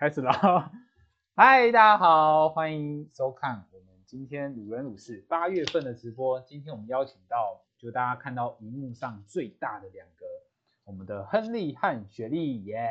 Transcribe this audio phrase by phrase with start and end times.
[0.00, 0.32] 开始了。
[1.36, 6.40] 嗨，大家好，欢迎收看我们今天鲁人鲁事八月份的直播。
[6.40, 10.24] 今天我们邀请到，就大家看到荧幕上最大的两个，
[10.84, 12.88] 我们的亨利和雪莉，耶。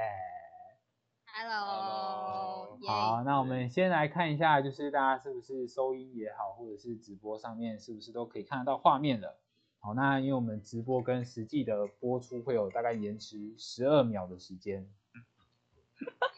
[1.26, 9.36] Hello，好，那我们先来看一下，就是大家是不是收音也好，或者是直播上面是不是都可以看得到画面了？
[9.80, 14.88] 好，那因为我们直播跟实际的播出会有大概延迟十二秒的时间，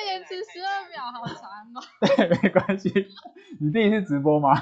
[0.00, 1.82] 会延迟十二秒，好长哦。
[2.16, 2.90] 对，没关系。
[3.60, 4.54] 你第一次直播吗？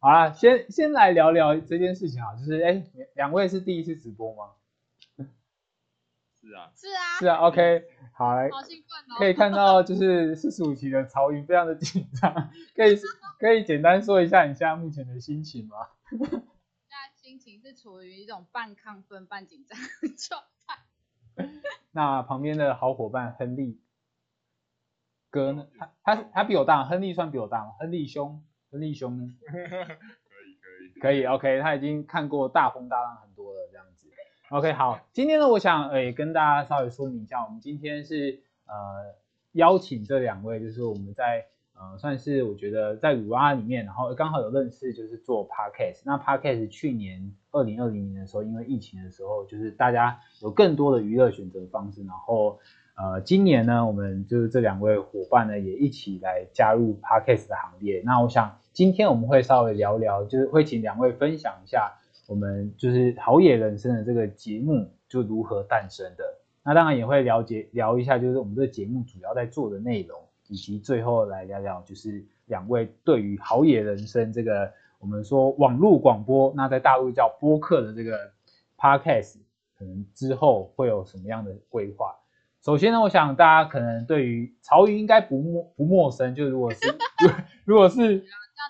[0.00, 4.52] 好啦，先先来聊聊这件事情啊，就是哎，两位是第一次直播吗？
[6.40, 9.18] 是啊，是啊，是啊，OK，好来，好兴奋哦。
[9.18, 12.98] 可以看到就是四十五期的曹云非常的紧张，可以
[13.38, 15.76] 可以简单说一下你现在目前的心情吗？
[16.10, 20.78] 现在心情是处于一种半亢奋半紧张的状态。
[21.92, 23.80] 那旁边的好伙伴亨利
[25.32, 25.66] 哥呢？
[25.78, 27.72] 他他他比我大，亨利算比我大吗？
[27.80, 29.34] 亨利兄，亨利兄呢？
[31.00, 34.08] 可 以可以，可以，OK，他已经看过大风大浪很多了，这样子。
[34.50, 38.74] OK，好，今天呢，我想呃也跟大家稍微说明一下，我们今天是呃
[39.52, 46.02] 邀请这两位，就是我们在呃算是我觉得在鲁拉里面，然后刚好有认识，就是做 Podcast。
[46.04, 52.60] 那 Podcast 去年二零二零年的时候，因为疫情的时候，就是大家有更多的娱乐选择方式，然后
[52.94, 58.02] 呃今年呢，我们就是这两位伙伴呢也一起来加入 Podcast 的行列。
[58.04, 61.92] 那我想今天我们会稍微聊聊，就是会请两位分享一下。
[62.28, 66.24] 我们就是好野人生的这个节目就如何诞生的，
[66.62, 78.16] 那当然也会了解聊一下，就是我们这个节目主要在做的内容，以及最后来聊聊就是两位对于好野人生这个我们说网络广播，那在大陆叫播客的这个
[78.78, 79.38] podcast，
[79.76, 82.14] 可能之后会有什么样的规划？
[82.62, 86.78] 首先呢，我想大家可能对于曹云应该不陌不陌生，就如果是
[87.66, 88.22] 如果是这样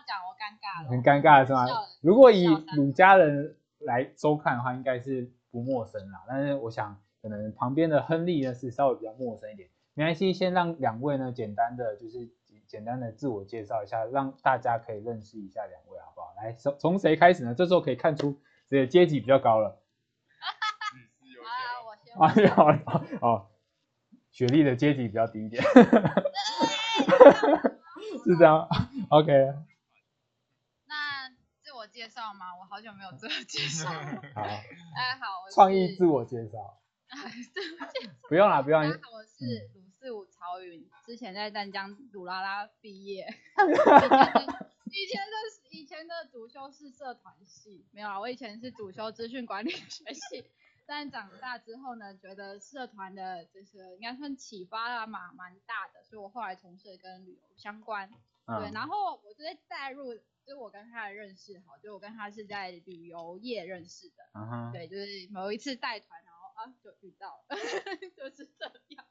[0.07, 0.89] 讲我尴尬了。
[0.89, 1.67] 很尴尬是吗？
[2.01, 6.23] 如果以鲁家人来收看的话，应该是不陌生啦。
[6.27, 9.69] 但是我想，可能旁边的亨利呢是稍微比较陌生一点。
[9.93, 12.31] 没关系，先让两位呢简单的就是
[12.67, 16.33] 简单的自我介绍一下，让大家可以认识一下两位，好不好？
[16.43, 17.55] 来，从从谁开始呢？
[17.55, 18.41] 这时候可以看出
[18.71, 19.79] 这个阶级比较高了。
[22.19, 22.49] 啊，先，我先。
[22.51, 22.81] 啊，好了，
[23.21, 23.47] 哦，
[24.33, 25.63] 雪莉的阶级比较低一点，
[28.25, 28.67] 是这样。
[29.11, 29.31] OK，
[30.87, 31.29] 那
[31.61, 32.57] 自我介绍吗？
[32.59, 33.91] 我好久没有自我介绍。
[34.35, 34.49] 好，大
[35.13, 38.13] 家好，我是创意自我介绍，自我介绍。
[38.31, 38.89] 不用啦，不用啦。
[38.89, 43.27] 大家好，我是鲁四五曹云，之前在湛江鲁拉拉毕业。
[44.95, 45.37] 以前的
[45.71, 50.47] 以前的主修是社团系，没有啊，我以前是主修资讯管理学系。
[50.87, 58.09] 但长大之后呢，觉得社团的就是应该算启发啊嘛，蛮大的，所以我后来从事跟旅游相关。
[58.09, 64.15] 对，嗯，然后我就在带入，就是我跟他的认识，好，就我跟他是在旅游业认识的。
[64.35, 67.57] 嗯哼，对，就是某一次带团，然后啊就遇到了，
[68.17, 69.05] 就是这样。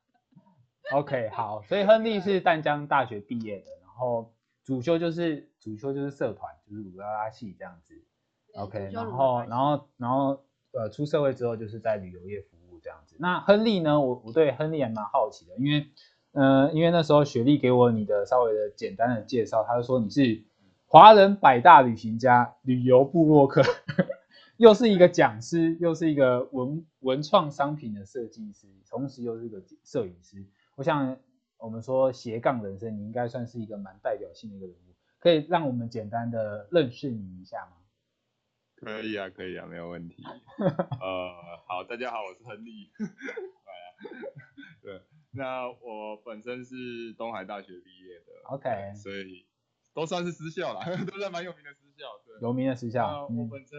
[0.91, 8.05] OK，好，所以亨利是淡江大学毕业的，然后主修就是主修就是社团，就是鲁拉拉系这样子。
[8.55, 13.15] OK，然后然后然后呃出社会之后就是在旅游业服务这样子。
[13.19, 15.87] 那亨利呢，我我对亨利还蛮好奇的，因为
[16.33, 20.43] 呃因为那时候雪莉给我你的稍微的简单的介绍，他就说你是
[20.87, 23.61] 华人百大旅行家、旅游部落客，
[24.57, 30.45] 又是一个讲师，又是一个文文创商品的设计师，同时又是个摄影师。
[30.75, 31.17] 我想
[31.57, 37.73] 我们说斜杠人生，你应该算是一个蛮代表性的一个人物，可以让我们简单的认识你一下吗？
[38.81, 40.23] 可以啊，可以啊，没有问题。
[40.99, 41.31] 呃，
[41.67, 42.89] 好，大家好，我是亨利。
[44.81, 44.99] 对，
[45.33, 49.45] 那我本身是东海大学毕业的 OK 所以
[49.93, 52.07] 都算是私校啦， 都算蛮有名的私校。
[52.25, 53.77] 对，有名的私那校，我嗯本身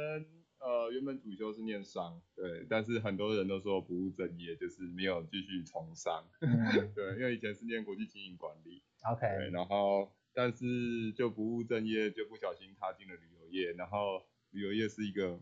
[0.60, 6.24] 呃原本主修是念商，对，但是很多人都说不务正业，就是没有继续从商。
[6.40, 6.48] 嗯
[6.94, 15.38] 对，因为以前是念国际经营管理，对，，OK，然后但是就不务正业，就不小心踏进了旅游业，然后旅游业是一个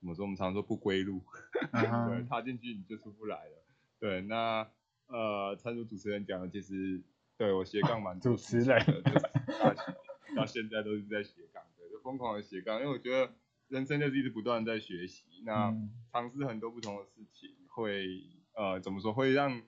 [0.00, 0.24] 怎么说？
[0.24, 1.22] 我们常说不归路，
[1.72, 3.64] 嗯 对，踏进去你就出不来了。
[4.00, 4.68] 对，那
[5.06, 7.02] 呃，参如主持人讲的，其实
[7.36, 9.20] 对我斜杠蛮多主持事情人的，就是
[9.60, 9.94] 大学
[10.34, 13.32] 到现在都是在斜杠对，就疯狂的斜杠，因为我觉得
[13.68, 18.06] 人生就是一直不断在学习，那嗯尝试很多不同的事情，会
[18.54, 19.62] 呃怎么说，会让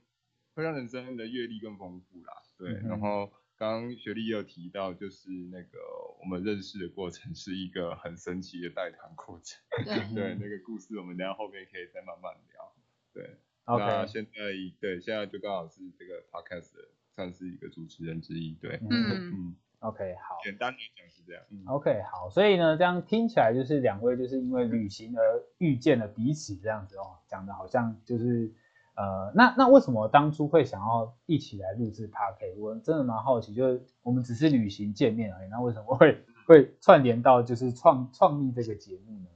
[0.55, 2.33] 会让人生的阅历更丰富啦。
[2.57, 5.79] 对，嗯然后刚刚学历也有提到，就是那个
[6.21, 9.61] 我们认识的过程是一个很神奇的带团过程。
[9.85, 12.75] 对， 对，那个故事我们等一下后面可以再慢慢聊。
[13.13, 13.37] 对。
[13.67, 14.31] 那，OK，现在
[14.79, 18.89] 对现在就刚好是这个 podcast 的算是一个主持人之一，对，嗯。
[18.91, 20.37] 嗯，嗯，，OK，好。
[20.45, 21.65] 简单来讲是这样，嗯。
[21.69, 28.53] OK，好，所以呢，这样听起来就是两位就是因为旅行而遇见了彼此这样子哦，讲的好像就是
[28.97, 39.27] 呃，那那为什么当初会想要一起来录制 p a r k 我真的蛮好奇，就是我们只是旅行见面而已，那为什么会会串联到就是创创立这个节目呢？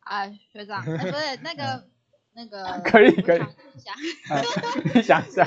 [0.00, 1.84] 啊，学长，哎不是那个
[2.34, 3.38] 那个， 可以可以
[3.80, 5.02] 想一下。
[5.02, 5.44] 想一下，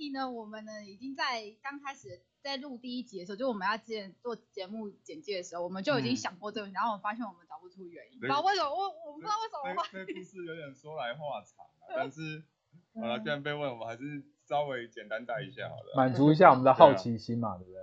[0.00, 9.88] 题呢，我们呢已经在刚开始在录第一集的时候，就我们要之前做节目简介的时候，我们就已经嗯想过这个问题，然后我发现我们找不出原因，不对知道为什么，我我不知道为什么会。
[9.92, 12.42] 这这故事有点说来话长啊，但是
[12.96, 15.92] 好了，既然被问，我们还是稍微简单带一下好了。
[15.94, 17.80] 满足一下我们的好奇心嘛，对不对？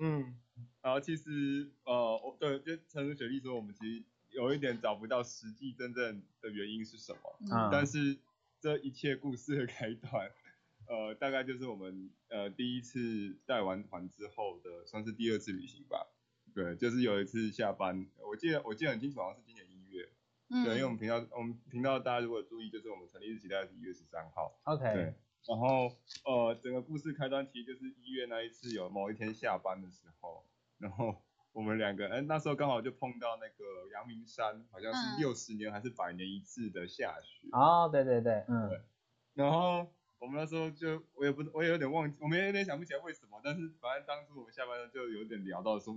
[0.00, 0.36] 嗯，
[0.82, 7.20] 然后其实呃，我对，就陈如雪莉说，我们其实有一点找不到实际真正的原因是什么，
[7.52, 8.18] 嗯但是
[8.60, 10.30] 这一切故事的开端，
[10.90, 16.04] 呃，大概就是我们呃第一次带完团之后的，算是第二次旅行吧。
[16.52, 20.08] 对，就是有一次下班，我记得我记得很清楚，好像是今年一月。
[20.48, 24.58] 嗯对，因为我们频道我们频道大家如果注意，就是我们成立日期大概是一月十三号。
[24.64, 25.14] OK，对，
[25.46, 30.44] 然后呃，整个故事开端其实就是一月那一次有某一天下班的时候，
[30.78, 31.22] 然后
[31.52, 38.82] 我们两个，哎，那时候刚好就碰到那个阳明山，好像嗯是六十年还是百年一次的下雪，哦，对对对，嗯，
[39.34, 45.94] 然后我们那时候就我也不我也有点忘记，我们也有点想不起来为什么，但是反正当初我们下班了就有点聊到说，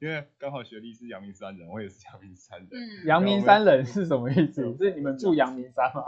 [0.00, 4.76] 因为刚好学历是阳明山人，我也是阳明山人，嗯，阳明山人是什么意思？
[4.76, 6.02] 是你们住阳明山吗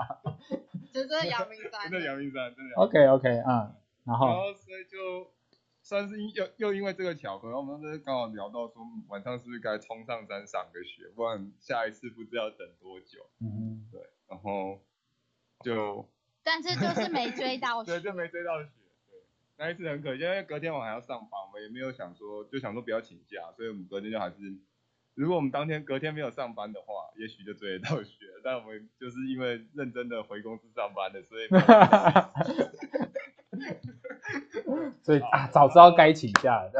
[0.92, 2.84] 就真的阳明山 真的阳明山，真的阳明山。
[2.84, 3.74] ？OK OK，嗯，
[4.04, 5.32] 然后然后后所以就
[5.82, 13.26] 算是因又又因为这个巧合，然后我们那时候刚好聊到说嗯晚上是不是该冲上山赏个雪，不然下一次不知道等多久。
[13.40, 14.80] 嗯，对，然后
[15.64, 16.08] 就
[16.44, 18.68] 但是就是没追到 对，雪就没追到雪。
[19.08, 19.18] 对，
[19.56, 24.36] 那一次很可惜，因为隔天我还要上班，我们也没有想说，就想说不要请假，所以我们隔天就还是，
[25.14, 28.26] 如果我们当天隔天没有上班的话，也许就追得到雪。
[28.44, 31.48] 但我们就是因为认真的回公司上班的，所以
[35.02, 36.70] 所以啊，早知道该请假了。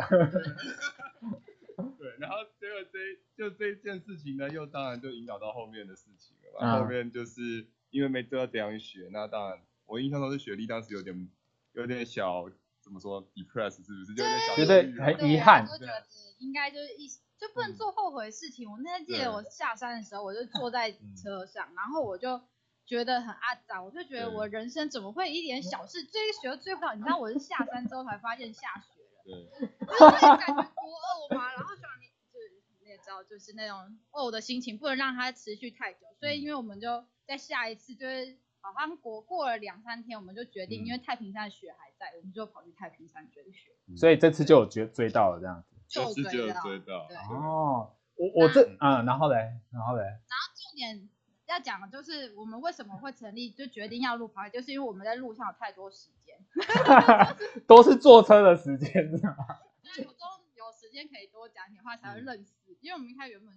[1.99, 2.99] 对，然后结果这
[3.37, 6.81] 就这件事情呢，又当然就引导到后面的事情了嗯嘛。
[6.81, 11.31] 后面就是因为没追到这样雪，那当然我印象中是雪莉当时有点
[11.75, 12.51] 有点小
[12.83, 14.15] 怎么说 depress 是不是？
[14.17, 16.05] 就有点小觉得很遗憾我就觉得
[16.39, 17.07] 应该就是一
[17.39, 18.69] 就不能做后悔的事情。
[18.69, 22.41] 我那天记得我下山的时候，我就坐在车上，然后我就
[22.85, 26.95] 觉得很阿杂，我就觉得我人生怎么会一点小事追学都追不到？
[26.95, 30.83] 你知道我是下山之后才发现下雪了，对，就是感觉多
[31.31, 31.53] 饿嘛。
[31.53, 38.39] 然后想你就是你也知道，就是那种饿的心情不能让它持续太久，所以因为我们就在下一次就是。
[38.65, 45.77] 好像过过了两三天，我们就决定，嗯因为太平山的雪还在，我们就跑去太平山追雪，所以这次就有追追到了这样子。
[45.87, 46.63] 就就是就有到。
[46.63, 47.07] 追到。
[47.07, 49.37] 对哦，我我这嗯，然后嘞，
[49.71, 51.11] 然后嘞，然后重点
[51.45, 56.35] 要讲的就是我们为什么会成立，就决定要录 p o 就是因为我们在路上有太多时间，
[57.69, 59.37] 都是坐车的时间是吗？
[59.83, 63.53] 所以有时候有时间可以多讲点话才会认识，因为我们一开始原本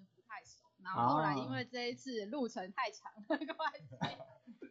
[0.88, 3.96] 然后后来因为这一次路程太长的 关系，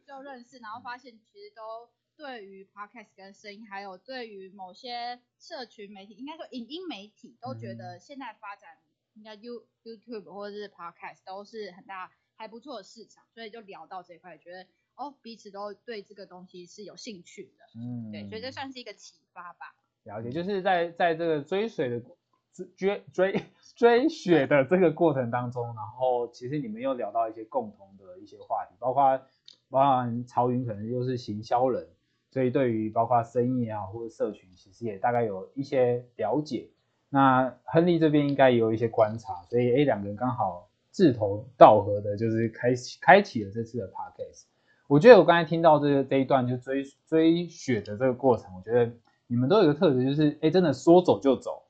[0.07, 8.79] 就认识，然后发现其实都对于 podcast 跟声音，还有对于某些社群媒体，应该说影音媒体，都觉得现在发展
[9.13, 19.77] 应该 You YouTube 或者是 podcast 都是很大还不错的市场，所以就聊到这一块，觉得哦彼此都对这个东西是有兴趣的，嗯，对，所以这算是一个启发吧。
[20.05, 22.17] 了解，就是在在这个追随的过
[22.77, 23.43] 追追
[23.77, 29.21] 追雪的这个过程当中，然后其实你们又聊到一些共同的一些话题，包括
[29.69, 31.87] 包含曹云可能又是行销人，
[32.31, 36.69] 所以对于包括生意也好或者社群，其实也大概有一些了解。
[37.09, 44.45] 那亨利这边应该也有一些观察，所以诶两个人刚好志同道合的，就是开启开启了这次的 podcast。
[44.89, 48.91] 我觉得我刚才听到这个这一段就追追雪的这个过程，我觉得
[49.27, 51.63] 你们都有一个特质，就是哎，真的说走就走，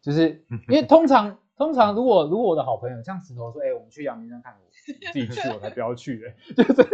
[0.00, 6.84] 就是 因为通常通常如果如果我的好朋友像石头说，哎，我们去阳明山看，我自己去我才不要去嘞， 就是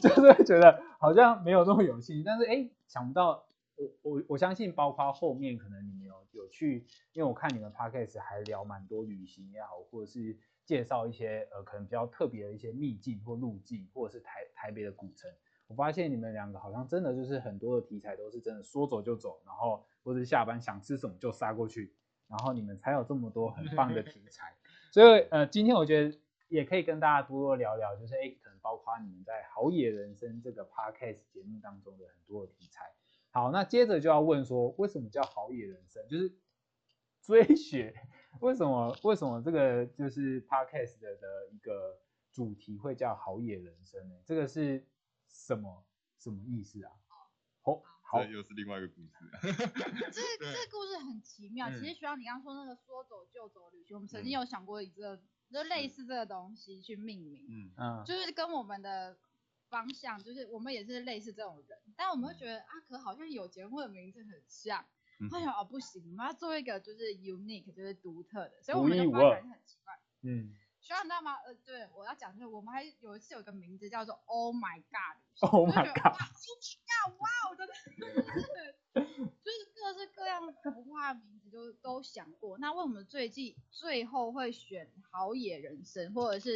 [0.00, 3.44] 就是会觉得好像没有那么有兴趣，但是哎，想不到
[3.76, 10.36] 我我我相信，包括后面可能你们有有去，因为我看你们 podcast 还聊蛮多旅行也好，或者是
[10.66, 15.30] 介绍一些呃可能比较特别的一些秘境或路径，或者是台台北的古城。
[15.66, 21.94] 我发现你们两个好像真的就是很多的题材都是真的说走就走，然后或者是下班想吃什么就杀过去，
[22.30, 24.54] 然后你们才有这么多很棒的题材。
[24.90, 26.18] 所以呃，今天我觉得
[26.48, 32.90] 也可以跟大家多多聊聊，就是哎，可能包括你们在好野人生这个 podcast 节目当中的很多的题材。
[33.30, 36.02] 好，那接着就要问说，为什么叫好野人生？
[36.08, 36.32] 就是
[37.22, 37.94] 追雪，
[38.40, 42.00] 为什么为什么这个就是 podcast 的的一个
[42.32, 44.16] 主题会叫好野人生呢？
[44.24, 44.84] 这个是
[45.28, 45.84] 什么
[46.18, 46.90] 什么意思啊？
[47.62, 49.30] 好，好这，又是另外一个故事。
[50.10, 51.70] 这这个故事很奇妙。
[51.70, 55.16] 其嗯实学长，你刚刚说那个说走就走旅行，我们曾经嗯有想过以这个
[55.50, 59.16] 就类似这个东西去命名，嗯，嗯，就是跟我们的
[59.68, 64.84] 方向，就是我们也是类似这种人，但我们会觉得啊，可好像有节目的名字很像。
[65.20, 69.92] 嗯他想哦不行，我们要做一个就是 unique，就是独特的，所以我们独一无二就发展很奇怪。
[70.22, 71.34] 嗯学长你知道吗？
[71.46, 77.74] 呃，对我要讲就是我们还有一次有一个名字叫做 Oh My God 旅行 Oh my God 哇 Oh my God，哇，我真的
[78.94, 82.58] 就是各式各样浮夸的名字都都想过。
[82.58, 86.50] 那为什么最近最后会选好野人生，或者是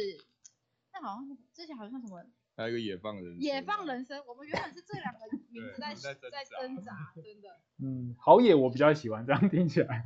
[0.91, 2.23] 那好像之前好像什么
[2.55, 4.25] 还有一个野放人生，野放人生？
[4.25, 7.59] 我们原本是这两个名字在在挣在扎挣扎，真的。
[7.83, 10.03] 嗯，好野我比较喜欢，这样听起来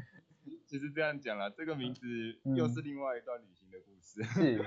[0.70, 2.06] 其实这样讲了，这个名字
[2.44, 4.22] 嗯又是另外一段旅行的故事。
[4.36, 4.66] 是，对，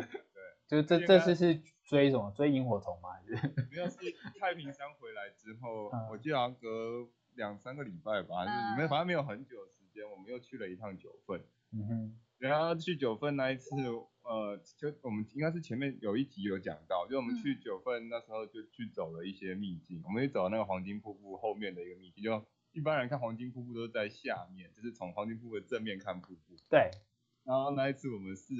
[0.67, 2.29] 就是这这次是追什么？
[2.37, 3.11] 追萤火虫吗？
[3.11, 3.35] 还是？
[3.71, 3.99] 没有是
[4.41, 11.41] 太平山回来之后，嗯我记得好像隔两三个礼拜吧，就没反正没有很久的时间，我们又去了一趟九份。
[11.71, 13.77] 嗯哼，然后去九份那一次，
[14.25, 26.57] 呃，就我们应该是前面有一集有讲到，就我们去嗯九份那时候就去走了一些秘境，我们去走那个黄金瀑布后面的一个秘境，就一般人看黄金瀑布都是在下面，就是从黄金瀑布的正面看瀑布。
[26.71, 26.91] 对，
[27.45, 28.55] 然后那一次我们是，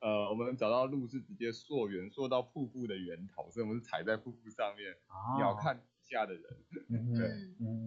[0.00, 6.42] 呃，我们找到路是直接溯源，溯到瀑布的源头，所以我们是踩在瀑布上面，哦鸟看底下的人。
[6.90, 7.30] 嗯，对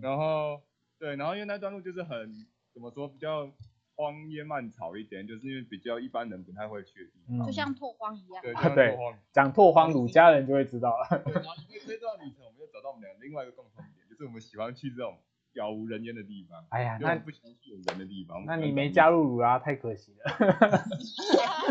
[0.01, 0.61] 然后
[0.97, 3.51] 对，然后因为那段路就是很怎么说比较
[3.95, 7.45] 荒烟漫草一点，就是因为比较一般人不太会去的地方。
[7.45, 8.41] 嗯就像拓荒一样。
[8.41, 11.21] 对， 对拓荒讲拓荒鲁家人就会知道了。
[11.25, 15.17] 对，然后因为这段旅程，我们又找到我们俩另外一个共同点，就是我们喜欢去这种
[15.53, 18.45] 杳无人烟的地方，哎呀，那们不喜欢去有人的地方。
[18.45, 20.23] 那你没加入鲁拉太可惜了。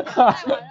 [0.04, 0.68] 太晚了。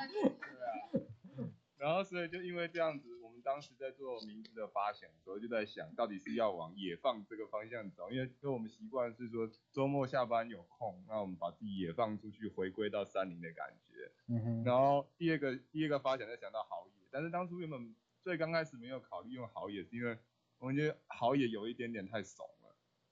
[0.92, 1.50] 对啊。
[1.78, 14.12] 然后所以就因为这样子，我们当时在做名字的发想的时候，就在想到底是要往野放这个方向走，因为跟我们习惯是说周末下班有空，那我们把自己野放出去，回归到山林的感觉。
[14.28, 20.18] 嗯哼，然后第二个第二个发想在想到好野，但是当初原本最刚开始没有考虑用好野，是因为
[20.60, 22.57] 我们觉得好野有一点点太怂了，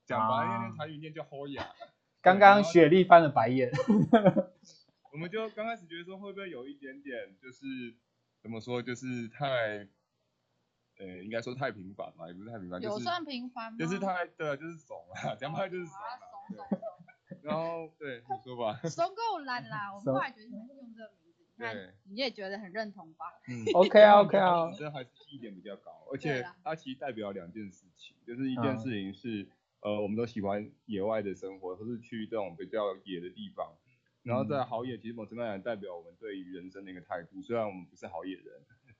[0.06, 1.68] 讲白了啊念台语念叫好雅。
[2.22, 3.72] 刚刚雪莉翻了白眼。
[5.14, 7.66] 我们就刚开始觉得说会不会有一点点就是
[8.42, 9.88] 怎么说，就是太，
[11.00, 13.78] 呃，应该说太频繁嘛，也不是太频繁，就是有算频繁吗？
[13.80, 15.96] 就是太对啊，就是怂啊，讲白了就是怂
[17.42, 19.94] 然后对你说吧，怂，怂够懒啦。
[19.94, 21.10] 我们后来决定用这个名字，
[21.56, 23.26] 你看对你也觉得很认同吧？
[23.48, 29.48] 嗯 OK 啊，OK 啊本身还是记忆点比较高，而且它其实代表两件事情，就是一件嗯事情是，
[29.82, 33.74] 呃，我们都喜欢野外的生活，或是去这种比较野的地方。
[34.24, 37.42] 然后嗯在好野，其实某程度来讲代表我们对于人生的一个态度。
[37.44, 38.46] 虽然我们不是好野人，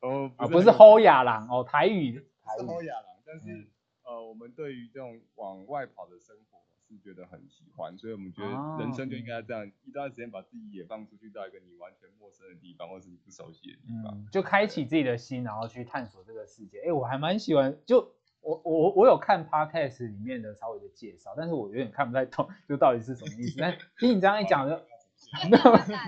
[0.02, 2.86] 哦，啊，不不是吼雅郎哦，台语，台是后语。
[2.86, 3.68] 亚郎，但是、嗯
[4.04, 14.16] 呃，我们对于这种往外跑的生活是觉得很喜欢，所以我们觉哦得人生就应该这样，一段时间把自己也放出去到一个你完全陌生的地方，或是你不熟悉的地方。
[14.16, 16.82] 嗯，就开启自己的心，然后去探索这个世界。
[16.82, 18.14] 哎，我还蛮喜欢，就
[18.46, 23.58] 我我我有看 podcast 里面的稍微的介绍，但是我有点看不太懂，就到底是什么意思。
[23.60, 24.80] 但 听你这样一讲，就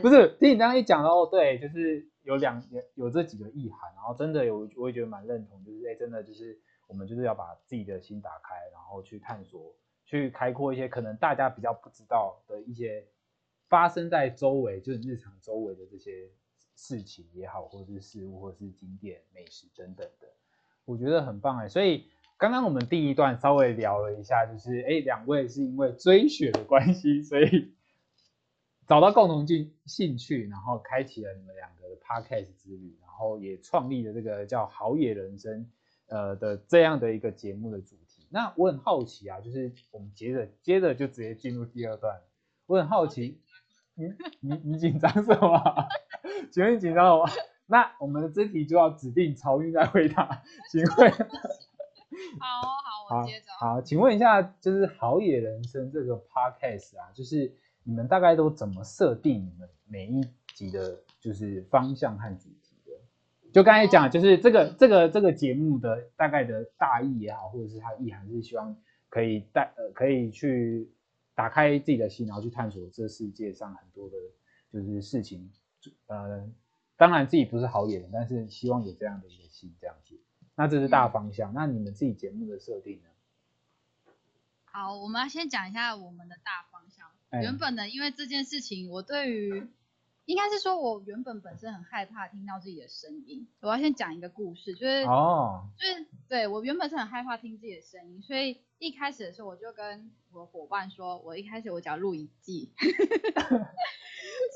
[0.04, 9.74] 不是听你这样一讲哦，对，就是有两有有这几个意涵，然后真的有，我也觉得蛮认同，就是哎，真的就是我们就是要把自己的心打开，然后去探索，
[10.06, 13.04] 去开阔一些可能大家比较不知道的一些
[13.68, 16.30] 发生在周围，就是日常周围的这些
[16.76, 20.28] 事情也好，或者是事物，或者是景点、美食等等的，
[20.86, 21.68] 我觉得很棒哎。
[21.68, 22.06] 所以
[22.38, 27.74] 刚刚我们第一段稍微聊了一下，就是哎，两位是因为追雪的关系，所以
[28.86, 35.68] 找到共同兴兴趣，然后开启了你们两个的 podcast 之旅，然后也创立了这个叫好野人生
[36.10, 38.28] 呃的这样的一个节目的主题。
[38.30, 42.22] 那我很好奇啊，就是我们接着接着就直接进入第二段，
[42.68, 43.42] 我很好奇，
[43.96, 45.88] 你你你紧张什么？
[46.54, 47.28] 请问你紧张什么？
[47.66, 51.12] 那我们的这题就要指定曹韵来回答，请问。
[52.40, 52.62] 好
[53.10, 53.58] 好，我接着哦。
[53.60, 57.52] 好，请问一下，就是《好野人生》这个 podcast 啊，就是
[57.84, 60.22] 你们大概都怎么设定你们每一
[60.54, 62.92] 集的，就是方向和主题的？
[63.52, 68.76] 就刚才讲，就是这个这个这个节目的大概的大意也好，或者是它意涵是希望
[69.10, 70.92] 可以带呃可以去
[71.36, 74.16] 打开自己的心，然后去探索这世界上很多的
[74.72, 75.50] 就是事情。
[76.08, 76.46] 呃，
[76.98, 80.20] 当然自己不是好野人，但是希望有这样的一个心这样子。
[80.58, 81.54] 那这是大方向。
[81.54, 83.10] 那你们自己节目的设定呢？
[84.66, 87.08] 好，我们要先讲一下我们的大方向。
[87.30, 89.68] 哎原本呢，因为这件事情，我对于
[90.26, 93.48] 应该是说，我原本本身很害怕听到自己的声音。
[93.60, 102.72] 我要先讲一个故事，就是、哦，就是对我原本是很害怕听自己的声音，所以一开始的时候我就跟我伙伴说，我一开始我只要录一季，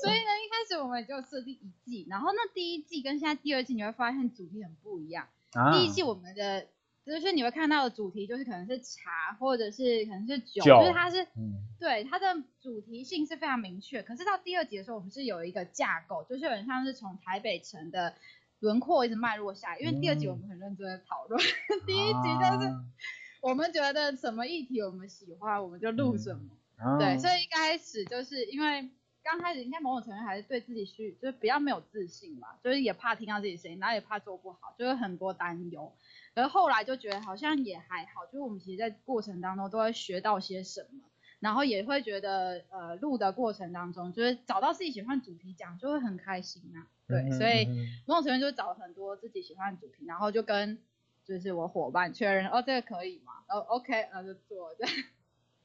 [0.02, 5.28] 所以呢，一开始我们就设定一季，然后那第一季跟现在第二季你会发现主题很不一样。
[5.52, 6.66] 啊第一季我们的
[7.04, 14.02] 就是你会看到的主题就是可能是茶或者是可能是酒，酒就是它是嗯对它的主题性是非常明确。
[14.02, 18.14] 可是到第二集的时候，我们是有一个架构，就是有点像是从台北城的
[18.60, 19.78] 轮廓一直脉络下来。
[19.80, 21.40] 因为第二集我们很认真的讨论，
[21.86, 22.84] 第一集就是啊
[23.40, 26.56] 我们觉得什么议题我们喜欢，我们就录什么。
[26.76, 28.88] 啊对，所以一开始就是因为
[29.22, 35.92] 刚开始应该某种程度还是对自己虚，就是比较没有自信嘛，就是也怕听到自己声音，然后也怕做不好，就是很多担忧。
[36.34, 41.00] 而后来就觉得好像也还好，就是我们其实在过程当中都会学到些什么，
[41.40, 46.86] 然后也会觉得呃录的过程当中，就是找到自己喜欢主题讲，就会很开心啊。
[47.06, 47.66] 对，嗯所以
[48.06, 50.78] 某种程度就是找很多自己喜欢的主题，然后就跟
[51.24, 53.32] 就是我伙伴确认，哦这个可以吗？
[53.48, 54.88] 哦 OK，然后就做对。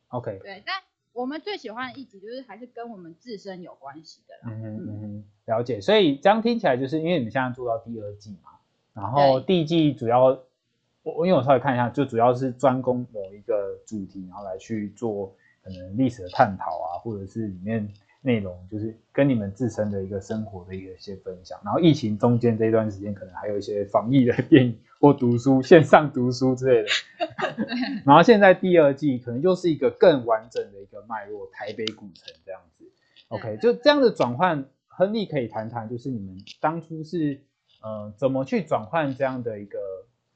[0.10, 0.82] OK，对，但
[1.18, 4.56] 我们最喜欢的一集就是还是跟我们自身有关系的啦。
[4.56, 5.82] 嗯哼嗯哼，了解。
[5.82, 8.52] 所以这样听起来，就是因为你们现在做到第二季嘛，
[8.94, 10.26] 然后第一季主要，
[11.02, 21.60] 我我因为我稍微看一下，就主要是专攻某一个主题，然后来去做可能历史的探讨啊，或者是里面内容就是跟你们自身的一个生活的一个一些分享。
[21.64, 26.90] 然后疫情中间这段时间，可能还有一些防疫的 电影或读书、线上读书之类的。
[28.06, 32.86] 然后现在第二季可能又是一个更完整的一个脉络，台北古城这样子。
[33.30, 37.42] OK，就这样的转换，亨利可以谈谈，就是你们当初是
[37.82, 39.78] 呃怎么去转换这样的一个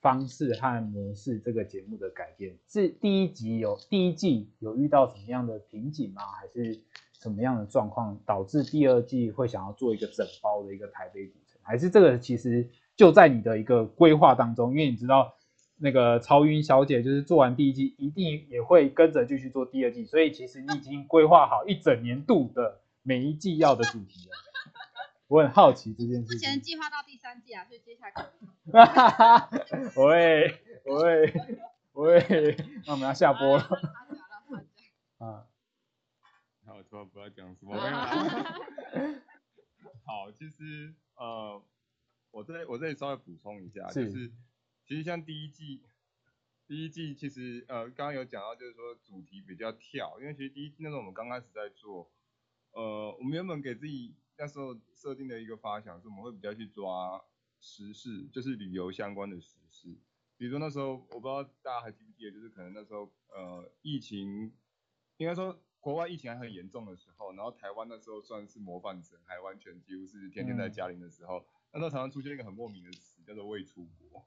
[0.01, 6.21] 方式和模式，这个节目的改变是第一集有第一季有遇到什么样的瓶颈吗？
[6.39, 6.79] 还是
[7.21, 11.31] 什么样的状况导致第二季会想要做一个整包的一个台北？
[11.61, 14.71] 还是这个其实就在你的一个规划当中？
[14.71, 15.35] 因为你知道
[15.77, 24.31] 那个曹云小姐就是做完第一季，一定也会跟着继续做第二季，所以其实你已经规划好一整年度的每一季要的主题了。
[25.27, 26.61] 我很好奇这件事之前情。
[26.61, 28.21] 计划到第三季啊，所以接下来可
[29.77, 31.33] 能喂喂
[31.93, 32.57] 喂，
[32.87, 33.69] 那我们要下播了
[36.81, 39.21] 我突然不知道讲什么，没有。
[40.03, 41.63] 好，其实呃，
[42.31, 44.31] 我这我这里稍微补充一下，就是是
[44.83, 45.83] 其实像第一季，
[46.67, 52.11] 第一季其实呃刚刚有讲到，就是说主题比较跳，因为其实第一季那时候我们刚开始在做，
[52.71, 57.23] 呃，我们原本给自己那时候设定的一个发想是，我们会比较去抓
[57.59, 59.95] 时事，就是旅游相关的时事，
[60.35, 64.51] 比如说那时候我不知道大家还记不记得，就是可能那时候呃疫情，
[65.17, 74.23] 应该说国外疫情还很严重的时候，然后台湾那时候算是模范生，还完全几乎是天天在嗯家里的时候，那时候常常出现一个很莫名的词，叫做未出国。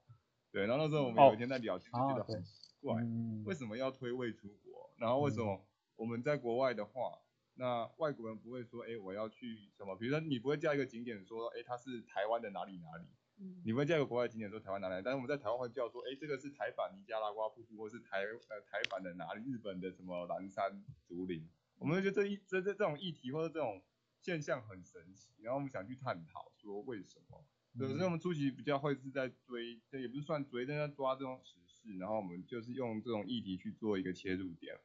[0.51, 4.93] 对，然后那时候我们哦有一天在聊天，就觉得很奇怪，嗯为什么要推未出国？
[4.97, 5.65] 然后为什么
[5.95, 7.19] 我们在国外的话，
[7.55, 9.95] 那外国人不会说，哎，我要去什么？
[9.95, 13.07] 比如说你不会叫一个景点说，哎，它是台湾的哪里哪里？
[13.37, 13.61] 嗯。
[13.65, 23.81] 你会叫一个国外景点说台湾哪里，但是我们在台湾会叫说，哎，这个是台版尼加拉瓜瀑布，或是台呃台版的哪里，日本的什么蓝山竹林，我们会觉得这一这这这种议题或者这种
[24.19, 27.45] 现象很神奇，然后我们想去探讨说为什么。
[27.77, 34.79] 对，所以我们初期比较会是在追，这也不是算追，但在抓这种时事，然后我们就是用这种议题去做一个切入点。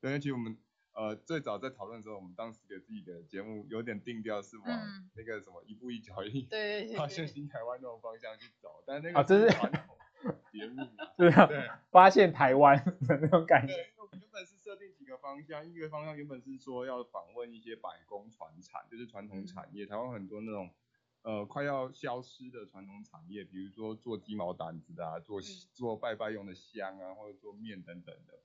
[0.00, 0.58] 对，而且我们
[0.96, 11.70] 呃最早在讨论的时候，我们当时给自己的节目有点定调是往嗯那个什么一步一脚印，对对对 发现对，新台湾那种方向去走，但是那个啊这是传统节目嘛， 对啊，对。
[11.90, 13.74] 发现台湾的那种感觉。
[13.74, 20.70] 对，因为我们原本是设定几个方向，一个方向原本是说要访问一些百工传产，就是传统产业，台湾很多那种
[21.22, 25.40] 呃快要消失的传统产业，比如说做鸡毛掸子的啊，做
[25.74, 28.40] 做拜拜用的香啊，或者做面等等的。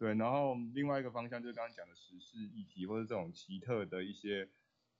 [0.00, 4.48] 对，然后另外一个方向就是刚刚讲的时事议题，或者这种奇特的一些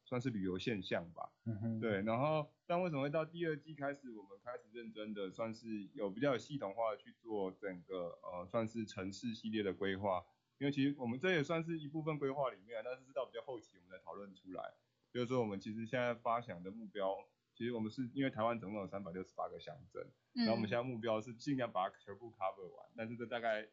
[0.05, 1.33] 算是旅游现象吧。
[1.47, 10.23] 嗯哼，对，然后但为什么会到第二季开始，我们开始认真的算是有比较有系统化的去做整个呃算是城市系列的规划，
[10.59, 14.75] 因为其实我们这也算是一部分规划里面，但是是到比较后期我们才讨论出来，
[15.11, 17.17] 就是说我们其实现在发想的目标，
[17.55, 23.67] 其实我们是因为台湾总共有三百六十八个乡镇，然后我们现在目标是尽量把它全部 cover 完，但是这大概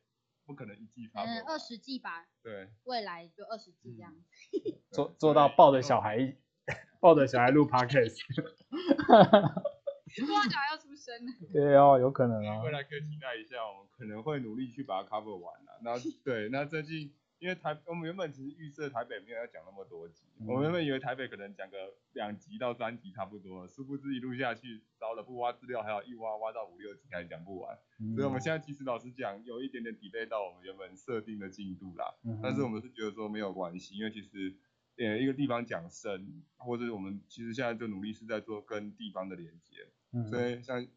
[0.47, 1.25] 不可能一季完。
[1.27, 4.81] 嗯二十季吧，对，未来就二十季这样子。
[4.89, 6.35] 做做到抱着小孩，
[7.01, 8.17] 抱着小孩录 podcast。
[10.17, 11.31] 多久还要出生呢？
[11.53, 12.71] 对哦，有可能啊未。
[12.71, 15.79] 来可以期待一下，我们可能会努力去把它 cover 完了。
[15.83, 27.77] 那对，那最近因为台我们原本其实预设台北没有要讲那么多集，嗯我们原本以为台北可能讲个两集到三集差不多，殊不知一路下去，糟了不挖资料，还有一挖挖到五六集还讲不完。
[28.15, 32.15] 所以我们现在其实老实讲，有一点点 delay 到我们原本设定的进度啦。
[32.23, 34.55] 嗯但是我们是觉得说没有关系，因为其实
[34.97, 39.87] 呃一个地方讲深，或者我们其实现在就努力是在做跟地方的连接。
[40.11, 40.87] 嗯所以像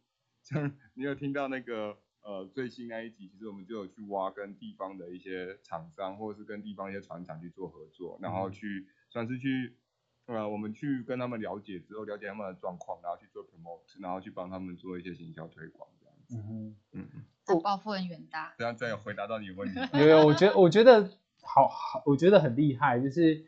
[0.43, 9.75] 像你有听到那个呃最新那一集，其实我们就有去挖跟地方的一些厂商，或者是跟地方一些船厂去做合作，然后去算是去
[10.27, 16.37] 呃我们去跟他们了解之后，了解他们的状况，然后去做 promote，然后去帮他们做一些行销推广这样子。
[16.37, 16.77] 嗯哼。
[16.93, 18.55] 嗯嗯，这抱负很远大。
[18.59, 19.81] 这样再回答到你的问题。
[19.99, 21.03] 有有，我觉得我觉得
[21.43, 23.45] 好好，我觉得很厉害，就是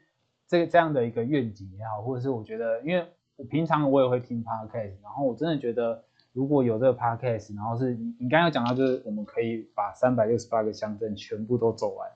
[0.48, 3.06] 这个这样的一个愿景也好，或者是我觉得，因为
[3.36, 12.10] 我平常我也会听 podcast，然后我真的觉得如果有这个 podcast，然后是你你刚刚讲到，就是我们可以把三百六十八个乡镇全部都走完，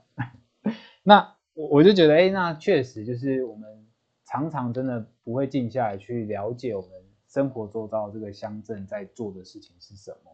[1.03, 3.87] 那我我就觉得，哎，那确实就是我们
[4.25, 6.91] 常常真的不会静下来去了解我们
[7.29, 10.33] 生活周遭这个乡镇在做的事情是什么。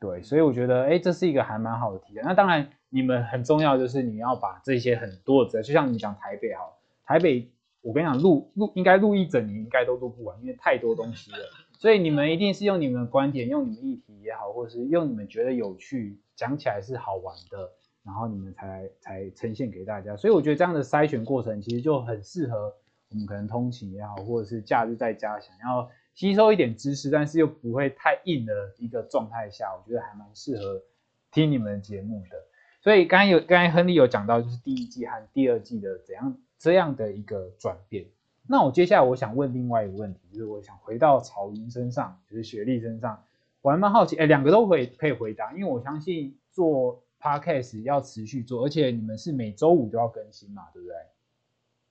[0.00, 2.22] 对，所以我觉得，哎，这是一个还蛮好的题材。
[2.22, 11.38] 那当然，你们很重要就是你要把这些很多的，就像你讲台北好，台北，我跟你讲，录录应该录一整年应该都录不完，因为太多东西了。
[11.78, 17.70] 所以你们一定是用你们的观点，用你们议题也好，或者是用你们觉得有趣，讲起来是好玩的，
[18.04, 20.16] 然后你们才才呈现给大家。
[20.16, 22.74] 所以我觉得这样的筛选过程其实就很适合
[23.10, 30.82] 我们可能通勤也好，或者是假日在家想要吸收一点知识，但是又不会太硬的一个状态下，我觉得还蛮适合
[31.30, 32.36] 听你们节目的。
[32.82, 38.04] 所以刚才有刚才亨利有讲到，就是第一季和第二季的怎样这样的一个转变。
[38.50, 43.22] 那我接下来我想问另外一个问题，就是我想回到曹云身上，就是雪莉身上，
[43.60, 50.94] 我还蛮好奇，哎，两个都可以可以回答，因为我相信做 podcast 要持续做，而且你们是每周五都要更新嘛，对不对？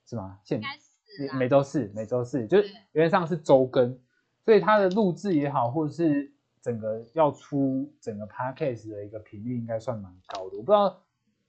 [0.04, 0.40] 是吗？
[0.42, 3.96] 现应该是每周四，每周四，就是对原则上是周更，
[4.44, 10.56] 所以它的录制也好，或者是整个要出整个 podcast 的一个频率应该算蛮高的。
[10.56, 11.00] 我不知道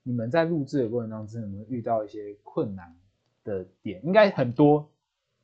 [0.04, 2.95] 你们在录制的过程当中有没有遇到一些困难
[3.43, 4.88] 的点，应该很多。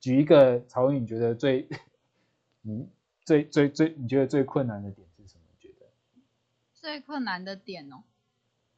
[0.05, 1.67] 举一个曹云，你觉得最
[2.61, 2.87] 你
[3.23, 5.41] 最最最你觉得最困难的点是什么？
[5.51, 5.87] 你觉得？
[6.75, 8.03] 最困难的点哦，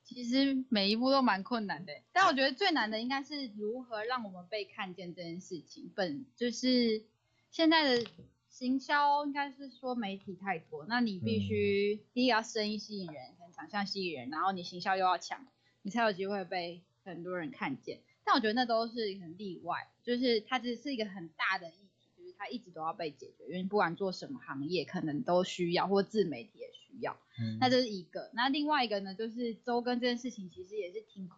[0.06, 5.92] 其实每一步都蛮困难的，但我觉得最难的应该是如何让我们被看见这件事情。
[5.94, 7.04] 本就是
[7.52, 8.10] 现在的
[8.48, 15.46] 行销，应该是说媒体太多，那你必须第一个要声音吸引人，可能长相吸引人，然后你行销又要强，
[15.82, 18.00] 你才有机会被很多人看见。
[18.28, 27.16] 但我觉得那都是很例外，就是它只是一个很大的议题，就是它一直都要被解决，因为不管做什么行业，可能都需要，或自媒体也需要。
[27.40, 28.30] 嗯那这是一个。
[28.34, 31.30] 那另外一个呢，就是周更这件事情，其实也是挺，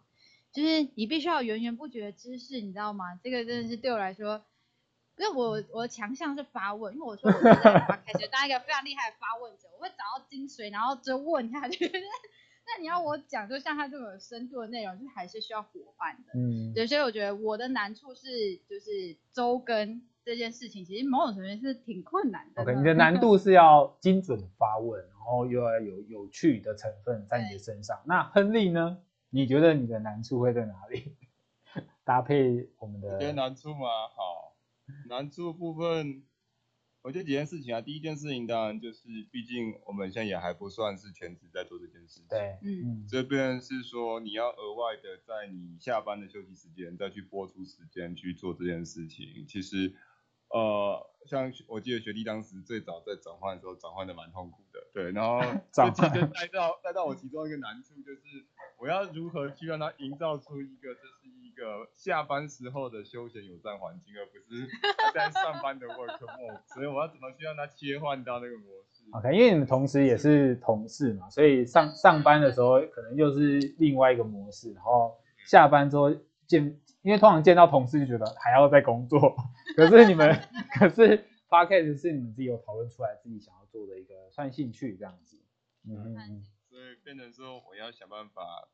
[0.52, 3.20] 就是你必须要源源不绝的知识，你知道吗？
[3.22, 4.42] 这个真的是对我来说，
[5.16, 7.54] 因为我我的强项是发问，因为我说我是在
[7.86, 11.86] 发开始当一个非常厉害的发问者，我会找到精髓，然后就问下去。
[12.72, 16.32] 那你要我讲，就像他这么有深度的内容，就是还是需要伙伴的。
[16.38, 22.62] 嗯对，所以我觉得我的难处是，就是周更这件事情，其实某种程度是挺困难的。
[22.62, 28.00] OK，你的难度是要精准发问，然后又要有有趣的成分在你的身上。
[28.06, 28.98] 那亨利呢？
[29.30, 31.16] 你觉得你的难处会在哪里？
[32.04, 33.86] 搭配我们的我觉得难处吗？
[34.14, 34.56] 好，
[35.08, 36.24] 难处部分，
[37.02, 37.80] 我觉得几件事情啊。
[37.80, 42.26] 第一件事情当然就是，毕竟我们现在也还不算是全职在做这件事情。。
[42.28, 49.46] 对，嗯嗯这边是说你要额外的在你下班的休息时间再去播出时间去做这件事情。
[49.48, 49.94] 其实，
[50.48, 54.80] 呃，像我记得学弟当时最早在转换的时候，转换的蛮痛苦的。
[54.92, 55.40] 对，然后
[55.72, 58.44] 转这其实带到带到我其中一个难处就是，
[58.78, 66.74] 我要如何去让他营造出一个这是一个下班时候的休闲友善环境，而不是他在上班的 work mode。
[66.74, 76.10] 所以我要怎么去让他切换到那个模式？，OK，因为你们同时也是同事嘛，所以上上班的时候可能又是另外一个模式，然后下班之后
[76.46, 76.64] 见，
[77.02, 79.36] 因为通常见到同事就觉得还要再工作，
[79.76, 80.34] 可是你们
[80.78, 85.36] 可是 podcast 是你们自己有讨论出来自己想要做的一个算兴趣这样子，
[85.86, 86.42] 嗯。
[86.70, 88.68] 所以变成说我要想办法，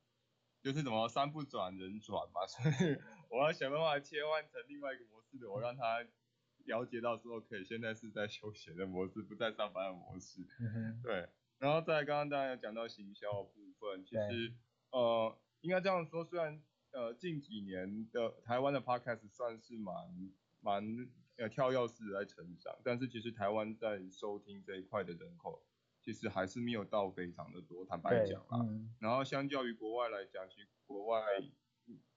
[0.66, 2.98] 就是怎么山不转人转嘛，所以
[3.30, 6.04] 我要想办法切换成另外一个模式的，我让他
[6.64, 10.40] 了解到说，OK，现在是在休闲的模式，不在上班的模式。
[11.04, 14.52] 对，然后再刚刚大家有讲到行销的部分，其实
[14.90, 19.94] 呃应该这样说，虽然呃近几年的台湾的 podcast 算是蛮
[20.58, 20.84] 蛮
[21.36, 25.64] 呃跳跃式地在成长，但是其实台湾在收听这一块的人口，
[26.06, 28.60] 其实还是没有到非常的多，坦白对讲，啦。
[28.62, 31.20] 嗯然后相较于国外来讲，其实国外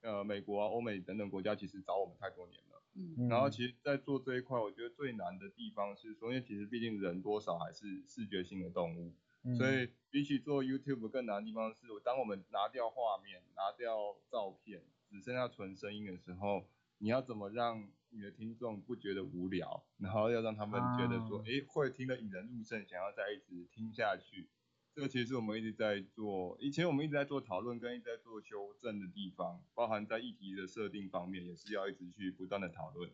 [0.02, 2.84] 呃美国啊、欧美等等国家其实找我们太多年了。
[2.94, 16.68] 嗯嗯，然后其实，在做这一块，我觉得最难的地方是说，因为其实毕竟人多少还是视觉性的动物，嗯所以比起做 YouTube 更难的地方是，当我们拿掉画面、拿掉照片，只剩下纯声音的时候，
[17.00, 24.50] 你要怎么让你的听众不觉得无聊，然后要让他们觉得说啊，诶、会听得引人入胜，想要再一直听下去。
[24.96, 33.10] 这个其实是我们一直在做，以前我们一直在做讨论跟一直在做修正的地方，包含在议题的设定方面，也是要一直去不断的讨论。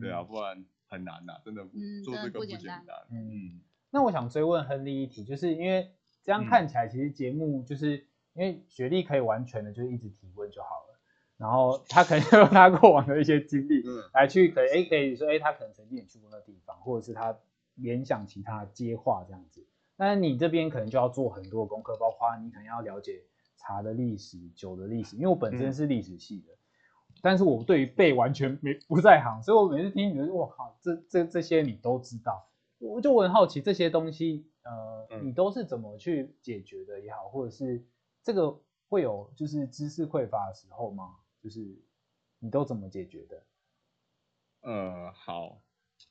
[0.00, 2.84] 对啊，不然很难呐、真的、嗯做这个不不简单。
[3.10, 3.60] 嗯嗯
[3.92, 5.90] 那我想追问亨利一题，就是因为
[6.22, 7.96] 这样嗯看起来，其实节目就是、
[8.34, 10.89] 因为学历可以完全的就是一直提问就好了，
[11.40, 17.34] 然后他可能就用他过往的一些经历嗯来去可以哎可以说哎他可能曾经也去过那地方，或者是他
[17.76, 19.66] 联想其他接话这样子。
[19.96, 23.22] 但是你这边可能就要做很多功课，包括你可能要了解
[23.56, 26.52] 茶的历史、酒的历史，因为我本身嗯是历史系的，
[27.22, 32.46] 但是我对于背完全没不在行，所以我每次听你们，我靠，这这这些你都知道，
[32.78, 37.82] 我就我很好奇这些东西，呃，嗯你都是怎么去解决的也好，或者是
[38.22, 41.16] 这个会有就是知识匮乏的时候吗？
[41.42, 41.60] 就是
[42.38, 43.46] 你都怎么解决的？
[44.62, 45.62] 呃，好，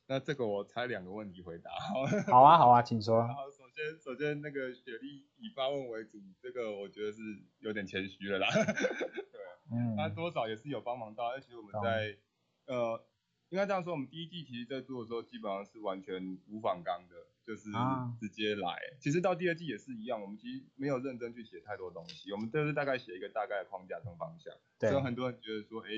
[0.07, 1.71] 那这个我猜两个问题回答。
[1.71, 3.27] 好， 好啊，好啊，请说。
[3.27, 7.21] 好，首先首先那个雪莉以发问为主，这个我觉得是
[7.59, 8.47] 有点谦虚了啦。
[8.51, 9.39] 对，
[9.71, 12.17] 嗯，那多少也是有帮忙到，而且我们懂在
[12.65, 13.03] 呃，
[13.49, 18.77] 应该这样说，我们第一季其实在做的时候，基本上是完全无反纲的，就是啊直接来。
[18.99, 24.53] 其实到第二季也是一样，我们其实没有认真去写太多东西，我们就是大概写一个大概的框架跟方向。
[24.77, 25.89] 对所以很多人觉得说，哎、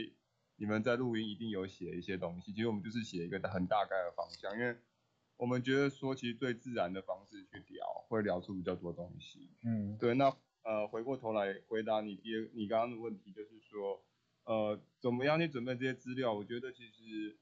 [0.55, 4.77] 你们在录音一定有写一些东西，其实我们就是写一个很大概的方向，因为
[5.35, 9.49] 我们觉得说，其实最自然的方式去聊，会聊出比较多东西。
[9.65, 10.33] 嗯对，那
[10.63, 14.01] 呃，回过头来回答你第二你刚刚的问题，就是说，
[14.45, 16.33] 呃，怎么样去准备这些资料？
[16.33, 17.37] 我觉得其实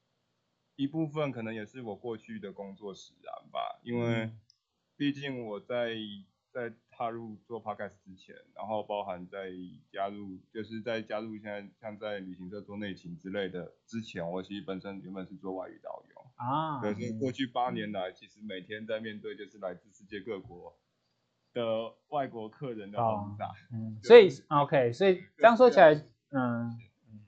[0.76, 4.40] 一部分可能也是我过去的工作使然吧，因为嗯
[4.96, 5.94] 毕竟我在
[6.52, 9.50] 在踏入做 podcast 之前，然后包含在
[9.90, 16.20] 加入，就是在加入现在像在旅行社做内勤之类的之前，我其实本身原本是做外语导游。
[16.36, 20.78] 啊，对，所以嗯过去八年来，其实每天在面对就是来自世界各国
[21.52, 23.52] 的外国客人的轰炸。
[23.72, 25.94] 嗯，所以 OK，所以这样说起来，
[26.30, 26.76] 嗯，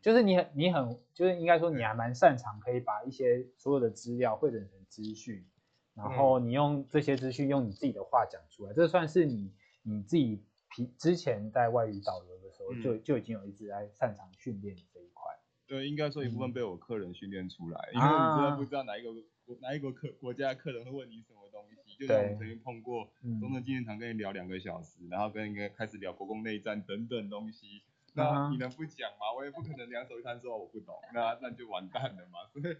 [0.02, 5.46] 就是你很你很就是应该说你还蛮擅长可以把一些所有的资料汇整成资讯，
[5.94, 15.22] 然后嗯你用这些资讯用你自己的话讲出来，这算是你你自己平之前在外语导游的时候嗯就就已经有一直在擅长训练这一块。
[15.68, 19.10] 对，应该说一部分嗯被我客人训练出来，因为你真啊的不知道哪一个
[19.46, 21.96] 国哪一个客国家的客人会问你什么东西。
[21.96, 27.82] 就像我们曾经碰过嗯中正纪念堂跟你聊两个小时，然后跟一个开始聊国共内战等等东西。
[28.14, 29.33] 啊那你能不讲吗？
[29.37, 32.46] 我也不可能两手一摊说我不懂，那 那就完蛋了嘛。
[32.53, 32.77] 所以，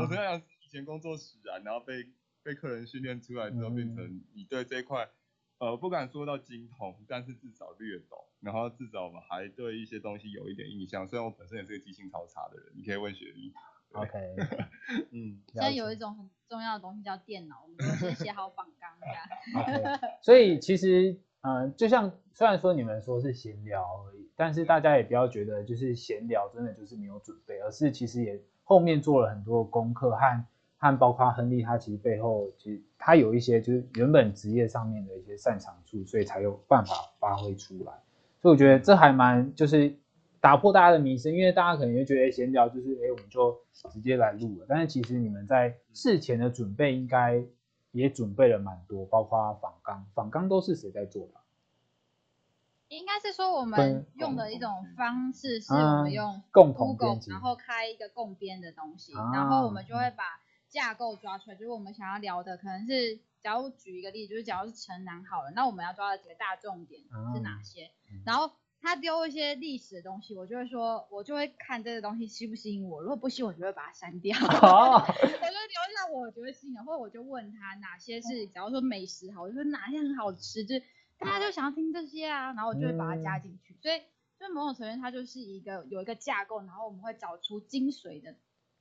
[0.00, 2.06] 我这样是以前工作使然，然后被
[2.42, 5.08] 被客人训练出来之后，变嗯成你对这一块，
[5.58, 11.06] 呃，不敢说到精通，但是至少略懂，然后至少我们还对一些东西有一点印象。
[11.08, 13.52] 虽然我本身也是个记性超差的人，你可以问雪莉。
[13.92, 14.10] OK，
[15.12, 18.90] 嗯，现在有一种很重要的东西叫电脑，我们都先写好访纲。
[19.62, 30.44] OK，所以其实，嗯、就像虽然说你们说是闲聊而已，但是大家也不要觉得就是闲聊真的就是没有准备，而是其实也后面做了很多功课和
[30.78, 37.92] 和包括亨利他其实背后其实他有一些就是原本职业上面的一些擅长处，所以才有办法发挥出来。
[38.42, 39.96] 所以我觉得这还蛮就是
[40.38, 43.58] 打破大家的迷思，因为大家可能会觉得闲聊就是哎我们就
[43.90, 47.42] 直接来录了，但是其实你们在事前的准备应该
[47.92, 51.40] 也准备了蛮多，包括访纲，访纲都是谁在做的？
[52.88, 60.24] 应该是说我们用的一种方式是我嗯们用共同 Google，然后开一个共编的东西，啊然后我们就会把
[60.68, 67.00] 架构抓出来，就是我们想要聊的可能是，假如举一个例子，就是假如是城南好了，那我们要抓的几个大重点
[67.34, 67.90] 是哪些？
[68.10, 68.22] 嗯。
[68.24, 74.36] 然后他丢一些历史的东西，我就会说，我就会看这个东西吸不吸引我，如果不吸引我，就会把它删掉。
[74.38, 75.02] 哦。
[75.02, 75.36] 我就留
[75.96, 80.82] 下我觉得吸引的，或者我就问他哪些是，假如说美食好，我就说哪些很好吃，就是
[81.18, 83.76] 大家就想要听这些啊，然后我就会把它加进去。
[83.82, 83.98] 所以，
[84.38, 88.34] 所以某种程度它就是一个有一个架构，然后我们会找出精髓的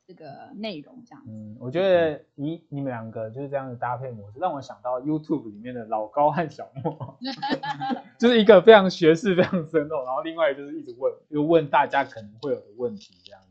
[0.06, 1.32] 这个内容这样子。
[1.32, 7.18] 嗯，我觉得你你们两个就是这样的搭配模式，让我想到 YouTube 里面的老高和小莫，
[8.20, 13.45] 就是一个非常学识非常深厚，然后另外就是一直问，又问大家可能会有的问题这样子。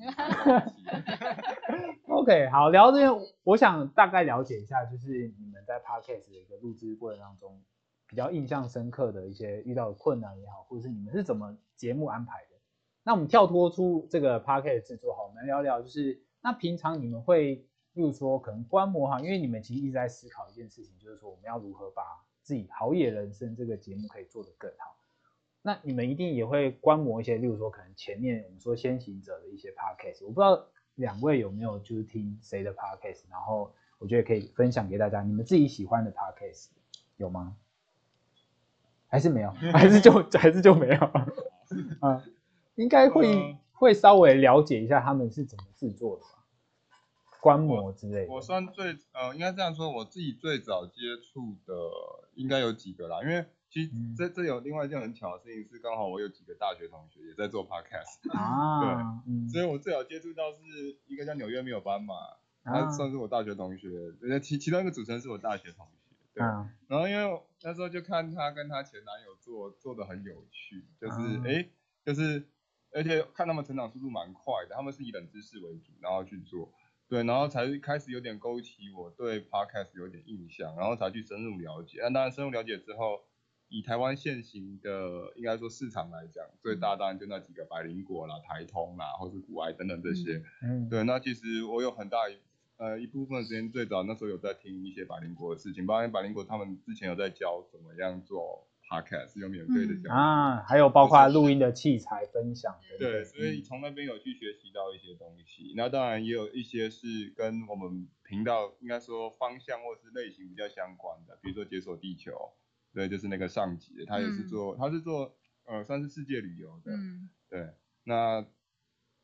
[2.08, 3.10] OK，好，聊这边，
[3.44, 7.60] 我想大概了解一下，就是你们在 Podcast 的一个录制过程当中，
[8.06, 12.56] 比较印象深刻的一些遇到的困难也好，或者是你们是怎么节目安排的。
[13.02, 17.54] 那我们跳脱出这个 Podcast 制作，好，我们聊聊，就是那平常你们会，
[17.92, 22.02] 例如说可能观摩哈，因为你们其实一直在思考一件事情，就是说我们要如何把
[22.42, 24.96] 自己好野人生这个节目可以做得更好。
[25.62, 30.66] 那你们一定也会观摩一些，例如说可能前面我们说先行者的一些 Podcast，我不知道。
[30.96, 33.22] 两位有没有就是听谁的 podcast？
[33.30, 36.66] 然后我觉得可以分享给大家，你们自己喜欢的 podcast
[37.16, 37.56] 有吗？
[39.08, 39.50] 还是没有？
[39.72, 41.00] 还是就 还是就没有？
[42.00, 42.22] 啊，
[42.76, 46.44] 应该会会稍微了解一下他们是怎么制作的吧，
[47.40, 48.32] 观摩之类的。
[48.32, 51.00] 我算最呃，应该这样说，我自己最早接
[51.32, 51.74] 触的
[52.34, 53.46] 应该有几个啦，因为。
[53.70, 62.14] 其实这这有另外一件很巧的事情是，刚好我有几个大学同学也在做 podcast 啊， 对，所以我最早接触到是一个叫纽约没有斑马，
[62.64, 63.88] 他算是我大学同学，
[64.42, 66.42] 其其中一个主持人是我大学同学，对，
[66.88, 71.68] 然后因为那时候就看他跟他前男友做做的很有趣，就是哎，
[72.04, 72.44] 就是
[72.92, 76.72] 而且看他们成长速度蛮快的，他们是以冷知识为主，然后去做，
[77.08, 83.22] 对，然后才开始有点勾起我对 podcast 有点印象，然后才去深入了解，那当然深入了解之后。
[83.70, 90.42] 以台湾现行的应该说市场来讲，最大当然就那几个百灵果啦、台通啦，或是古埃等等这些。
[90.60, 92.36] 嗯，对，那其实我有很大一
[92.78, 102.74] 呃一部分时间，最早那时候有在听一些百灵果的事情，包括百灵果他们之前有在教怎么样做 podcast，有免费的教啊，还有包括录音的器材分享。
[102.98, 105.74] 对，所以从那边有去学习到一些东西。
[105.76, 112.32] 那当然也有一些是跟我们频道应该说方向或是类型比较相关的，比如说解锁地球。
[112.92, 116.92] 对，就是那个上级，他也是做，他是做，呃，算是世界旅游的，
[117.48, 117.68] 对，
[118.04, 118.44] 那，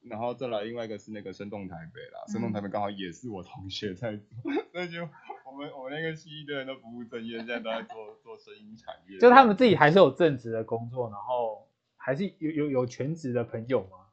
[0.02, 4.24] 然后再来另外一个是那个生动台北啦，生动台北刚好也是我同学在做，
[4.72, 5.00] 所以就
[5.44, 14.06] 我们我们那个系的人都不务正业，现在都在做做声音产业，就他们自己还是有正职的工作，然后还是有有有全职的朋友吗？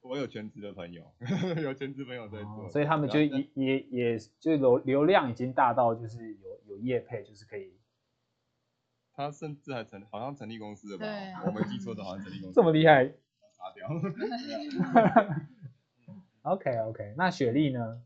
[0.00, 1.12] 我有全职的朋友，
[1.62, 7.78] 有全职朋友在做，所以他们就也也也就流流量已经大到就是有有业配，就是可以。
[9.20, 11.06] 他甚至还成，好像成立公司了吧？
[11.46, 12.54] 我没记错的，好像成立公司。
[12.54, 13.04] 这么厉害？
[13.52, 13.86] 杀掉。
[16.42, 18.02] OK OK，那雪莉呢？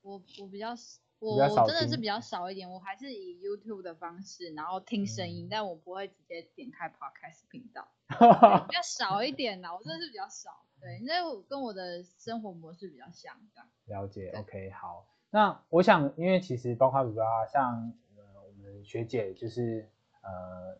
[0.00, 0.70] 我我比较，
[1.18, 9.74] 我我真的是比较少一点，我还是以 YouTube 的方式，然后听声音，但我不会直接点开 Podcast 频道， 比较少一点啦。
[9.74, 13.68] 我真的是比较少，对，因为我跟我的生活模式比较像，这样。
[14.02, 15.06] 了解，OK，好。
[15.30, 17.16] 那我想，因为其实包括比如
[17.52, 19.90] 像呃我们学姐就是。
[20.22, 20.76] 呃，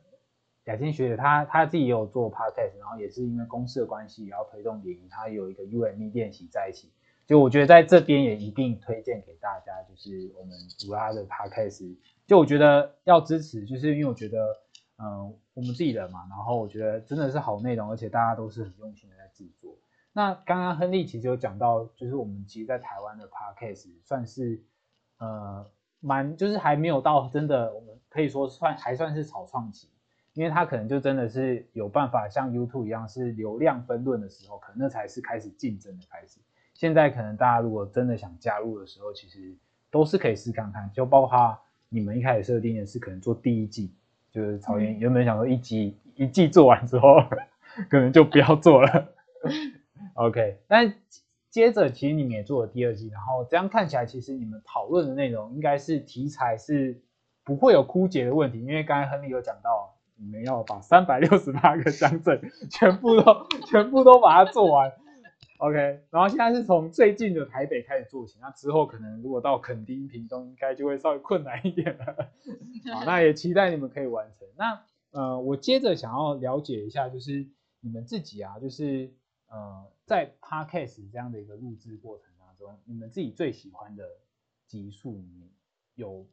[0.64, 6.92] 雅欣学姐她她自己也有做 podcast，然后也是因为公司的关系，然后推动联谊，她有一个 UME 练习在一起。
[7.26, 11.96] 就我觉得在这边也一并推荐给大家，就是我们主拉的 podcast。
[12.26, 14.56] 就我觉得要支持，就是因为我觉得，
[14.98, 19.76] 嗯，我们自己的嘛，然后我觉得真的是好内容，而且大家都是很用心的在制作。
[20.12, 24.62] 那刚刚亨利其实有讲到，就是我们其实，在台湾的 podcast 算是，
[25.18, 25.66] 呃。
[26.04, 29.88] 蛮就是还没有到真的，我们可以说算还算是草创期，
[30.34, 36.38] 因为它可能就真的是有办法像 YouTube 一样是流量分论的时候，可能那才是开始竞争的开始。
[36.74, 39.56] 现在可能大家如果真的想加入的时候，其实
[39.90, 43.94] 都是可以试看看，就包括你们一开始设定的是可能做第一季，
[44.30, 47.16] 就是草原原本想说一季一季做完之后，
[47.88, 49.08] 可能就不要做了。
[50.14, 50.94] OK，但。
[51.52, 56.98] 接着，其实你们也做了第二季，然后这样看起来，其实你们讨论的内容应该是题材是
[57.44, 64.92] 不会有枯竭的问题，因为刚才亨利有讲到，你们要把三百六十八个乡镇 全部都 全部都把它做完
[65.58, 65.76] ，OK，
[66.10, 72.16] 然后现在是从最近的台北开始做起，那之后可能如果到垦丁、屏东，应该就会稍微困难一点了。
[72.94, 74.46] 好，那也期待你们可以完成。
[74.56, 77.46] 那呃，我接着想要了解一下，就是
[77.80, 79.12] 你们自己啊，就是
[79.48, 79.86] 呃。
[80.04, 84.04] 在 podcast 这样的一个录制过程当中，你们自己最喜欢的
[84.66, 85.48] 集数里面
[85.94, 86.26] 有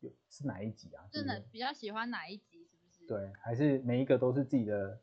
[0.00, 1.04] 有是哪一集啊？
[1.10, 2.64] 真的比较喜欢哪一集？
[2.64, 3.06] 是不是？
[3.06, 5.00] 对，还是每一个都是自己的？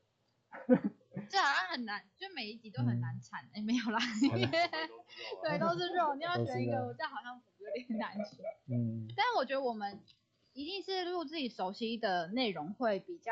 [1.30, 3.48] 这好像很难，就每一集都很难产。
[3.54, 4.00] 哎， 没有啦，
[5.44, 6.16] 对，都是肉。
[6.16, 8.40] 你要选一个，我这样好像有点难选。
[8.70, 10.00] 嗯，但是我觉得我们
[10.54, 13.32] 一定是录自己熟悉的内容，会比较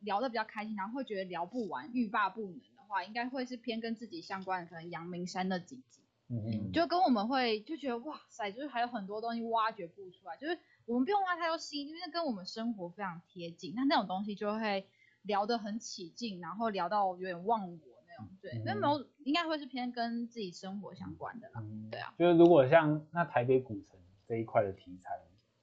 [0.00, 2.80] 聊的比较开心，然后会觉得聊不完，欲罢不能的。
[2.90, 10.58] 话应该会是偏跟自己相关的，可能阳明山那几集，嗯就跟我们会就觉得哇塞，就是还有很多东西挖掘不出来，就是
[10.90, 14.84] 我们不用挖太多心，因为那跟我们生活非常贴近，那那种东西就会
[15.22, 17.78] 聊得很起劲，然后聊到有点忘我
[18.08, 21.60] 那种，对，那没有应该会是偏跟自己生活相关的啦。
[21.62, 25.10] 嗯，对啊，就是如果像那台北古城这一块的题材，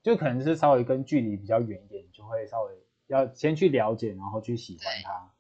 [0.02, 2.74] 就可能是稍微跟距离比较远一点，就会稍微
[3.08, 5.32] 要先去了解，然后去喜欢它。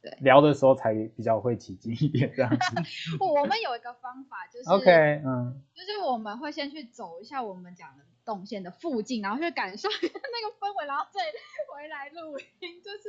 [0.00, 2.74] 对聊的时候才比较会起劲一点这样子。
[3.22, 11.20] 我们有一个方法，就是 OK，嗯，就是我们会先去走一下我们讲的动线的附近，然后去感受一下那个氛围，然后再
[11.74, 12.82] 回来录音。
[12.84, 13.08] 就是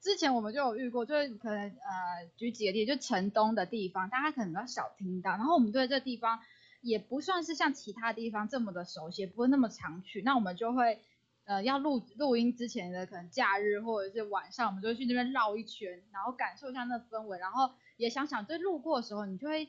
[0.00, 6.40] 之前我们就有遇过，就是可能呃举几个例，就城东的地方，大家可能比较少听到，然后我们对这地方
[6.80, 11.00] 也不算是像其他地方这么的熟悉，也不会那么常去，那我们就会。
[11.44, 19.62] 呃，要录录音之前的可能假日或者是晚上，我们就会去那边绕一圈，然后感受一下那氛围，然后也想想，就路过的时候，你就会，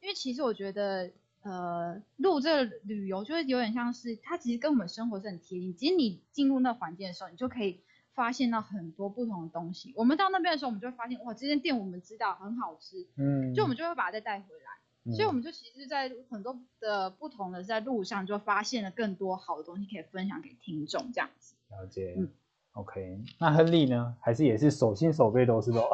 [0.00, 1.12] 因为其实我觉得，
[1.48, 5.74] 呃，录这个旅游就会有点像是，它其实跟我们生活是很贴近。
[5.74, 7.80] 其实你进入那环境的时候，你就可以
[8.12, 9.94] 发现到很多不同的东西。
[9.96, 15.14] 我们到那边的时候，我们就会发现，哇，这间店我们知道很好吃，嗯，就我们就会把它再带回来。
[15.14, 21.54] 所以我们们就其实，在很多的不同的在路上，就发现了更多好的东西可以分享给听众，这样子。
[21.70, 22.14] 了解。
[22.18, 22.28] 嗯
[22.72, 24.14] OK，那亨利呢？
[24.20, 25.88] 还是也是手心手背都是肉？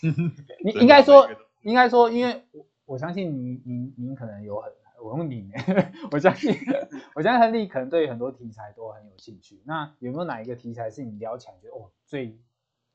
[0.62, 1.26] 你应该说
[1.62, 2.44] 应该说，因为
[2.86, 4.72] 我我相信您您您可能有很，
[5.04, 5.52] 我用你，
[6.10, 6.50] 我相信
[7.14, 9.60] 我相信亨利可能对很多题材都很有兴趣。
[9.66, 12.38] 那有没有哪一个题材是你聊起来觉得哦最，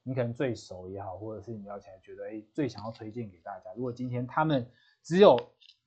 [0.02, 3.70] 你可能最熟也好，或者是你聊起来觉得哎最想要推荐给大家？
[3.76, 4.66] 如果今天他们
[5.04, 5.38] 只有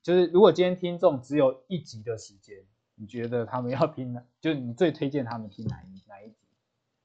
[0.01, 2.57] 就是如果今天听众只有一集的时间，
[2.95, 4.23] 你觉得他们要听哪？
[4.41, 6.47] 就是你最推荐他们听哪一哪一集？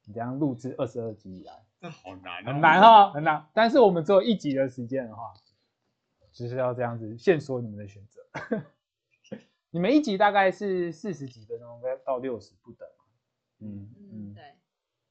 [0.05, 1.53] 你这样录制二十二集以来。
[1.79, 2.81] 这好难、很难。
[2.81, 3.47] 哦，很难。
[3.53, 5.33] 但是我们只有一集的时间的话，
[6.39, 8.21] 就是要这样子限缩你们的选择。
[9.71, 12.87] 你们一集大概是四十几分钟，到六十不等。
[13.59, 14.33] 嗯嗯，嗯。
[14.33, 14.55] 对。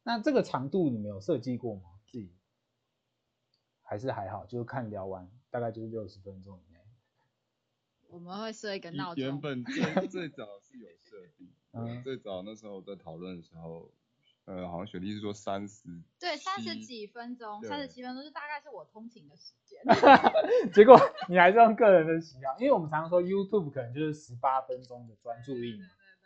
[0.03, 1.83] 那这个长度你们有设计过吗？
[2.07, 2.33] 自己
[3.83, 6.79] 还是还好，就是看聊完大概就是六十分钟以内。
[8.09, 9.23] 我们会设一个闹钟。
[9.23, 13.93] 原本最最早是有设定，最早那时候在讨论的时候，
[14.49, 15.87] 呃，好像雪莉是说三十，
[16.19, 19.79] 对，三十七几分钟，三十七分钟是大概是我通勤的时间。
[20.73, 25.85] 结果你还是用个人的喜好，因为我们常常说 YouTube 可能就是十八分钟的专注力嘛，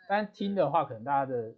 [0.09, 1.57] 但听的话可能大家的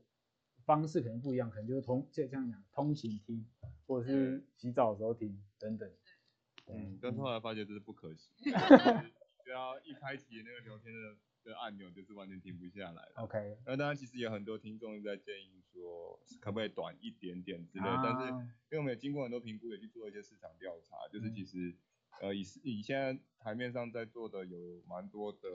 [0.65, 3.45] 方式可能不一样，可能就是通就这样讲，通勤听，
[3.87, 5.87] 或者是洗澡的时候听等等。
[6.69, 8.33] 嗯，但是后来发觉这是不可行，
[9.45, 13.13] 只要一开启那个聊天的的按钮，就是完全停不下来了。
[13.17, 21.75] OK，那当然，其实有很多听众在建议说，可不可以短一点点之类，啊但是因为我们也经过很多评估，也去做一些市场调查，就是嗯其实
[22.21, 25.49] 呃以以现在台面上在做的有蛮多的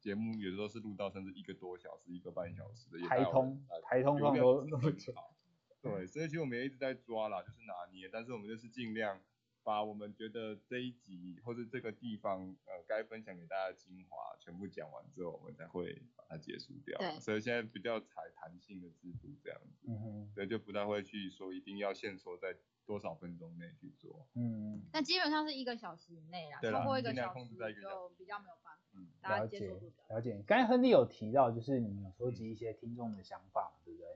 [0.00, 4.30] 节目，有时候是录到甚至一个多小时、一个半小时的，也台通台通都
[4.78, 5.34] 不是很好。
[5.80, 9.20] 对，所以其实我们也一直在抓啦，就是拿捏，但是我们就是尽量
[9.62, 16.98] 把我们觉得这一集或者这个地方呃该分享给大家的精华全部讲完之后，我们才会把它结束掉。
[16.98, 22.56] 对所以现在比较采弹性的制度这样子，嗯哼，所以就不太会去说一定要限缩在
[22.86, 24.26] 多少分钟内去做。
[24.34, 30.42] 嗯，那基本上是一个小时以内啦，超过一个小时就比较没有办法，嗯，大家了解接受度比较了解。
[30.46, 34.06] 刚才亨利有提到，就是你们有收集一些听众的想法，对不对？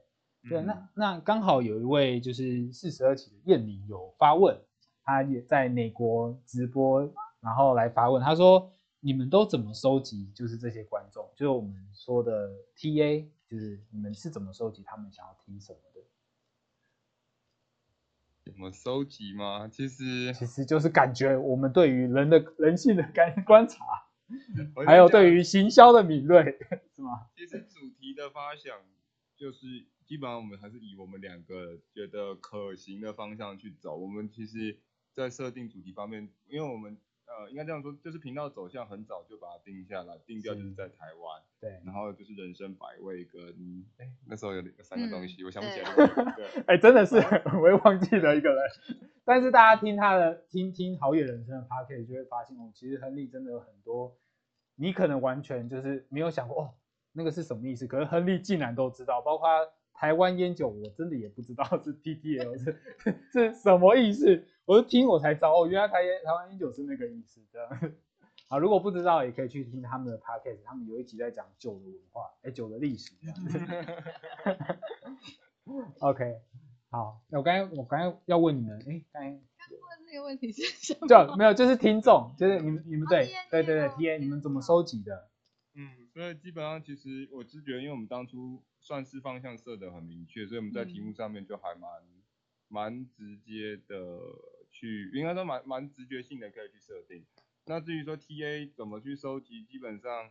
[0.49, 4.59] 对，嗯那那刚好有一位就是四十二期的燕玲有发问，
[5.05, 16.01] 他也在美国直播，然后来发问，他说你们都怎么收集就是这些观众，就是我们说的 TA，就是你们是怎么收集他们想要听什么的？
[18.45, 19.69] 怎么收集吗？
[19.69, 23.85] 其实其实就是感觉我们对于人的人性的感 观察，
[24.75, 26.59] 我还有对于行销的敏锐，
[26.95, 27.27] 是吗？
[27.37, 28.77] 其实主题的发想
[29.37, 33.97] 就是基本上我们还是以我们两个觉得可行的方向去走。
[33.97, 34.77] 我们其实，
[35.15, 36.97] 在设定主题方面，因为我们
[37.27, 43.43] 呃应该这样说，就是频道走向很早就把它定下来，定调就是是在台湾，对，然后就是人生百味跟
[43.99, 46.35] 哎那时候有有三个东西，嗯我想不起对来了。
[46.37, 48.63] 对，哎、真的是我会忘记了一个人。
[49.25, 54.17] 但是大家听他的听听好野人生的 p a t 就会发现哦，其实亨利真的有很多，
[54.75, 56.75] 你可能完全就是没有想过哦，
[57.13, 57.87] 那个是什么意思？
[57.87, 59.49] 可是亨利竟然都知道，包括
[60.03, 62.77] 台湾烟酒，我真的也不知道 是 TTL 是
[63.31, 67.93] 是 什么意思，我是听我才知道哦，原来台烟台湾烟酒是那个意思这样。
[68.51, 73.61] 啊，如果不知道，也可以去听他们的 podcast，他们有一集在讲酒的文化，哎，酒的历史这样子。
[76.01, 76.35] OK，
[76.91, 81.07] 好，那我刚才我刚才要问你们，哎，刚才问那个问题是什么？
[81.07, 85.29] 就没有，就是听众，就是你们你们对对对对哦 TA，你们怎么收集的？
[85.77, 91.91] 嗯，所以基本上其实我是觉得，因为我们当初算是方向设得很明确，所以我们在题目上面就还蛮
[92.69, 94.21] 蛮直接的
[94.71, 97.25] 去，应该说蛮蛮直觉性的可以去设定。
[97.65, 100.31] 那至于说 TA 怎么去收集，基本上，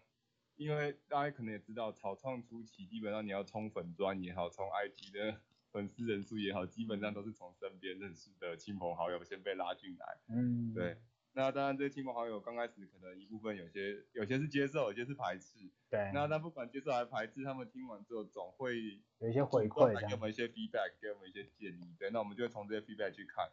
[0.56, 10.18] 因为大家可能也知道，草创初期基本上你要冲粉砖也好，冲 IG 的 粉丝人数也好，基本上都是从身边认识的亲朋好友先被拉进来。
[10.28, 10.98] 嗯，对，
[11.34, 15.60] 那当然这些亲朋好友刚开始可能一部分有些有些是接受，有些是排斥。
[15.90, 21.96] 对，那但不管接受还是排斥，他们听完之后总会有一些回馈给我们一些 feedback，给我们一些建议。
[21.98, 23.50] 对，那我们就会从这些 feedback 去看。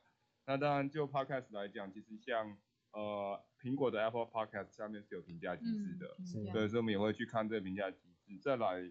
[0.46, 2.56] 那当然就 podcast 来讲，其实像
[2.92, 8.38] 呃苹果的 Apple Podcast 下面是有评价机制的，嗯，所以我们也会去看这个评价机制。
[8.42, 8.90] 再来，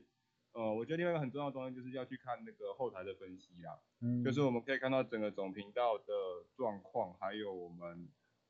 [0.54, 6.14] 呃，我觉得另外一个很重要的东西就是要去看那个后台的分析啦，嗯，就是我们可以看到整个总频道的
[6.56, 8.08] 状况，还有我们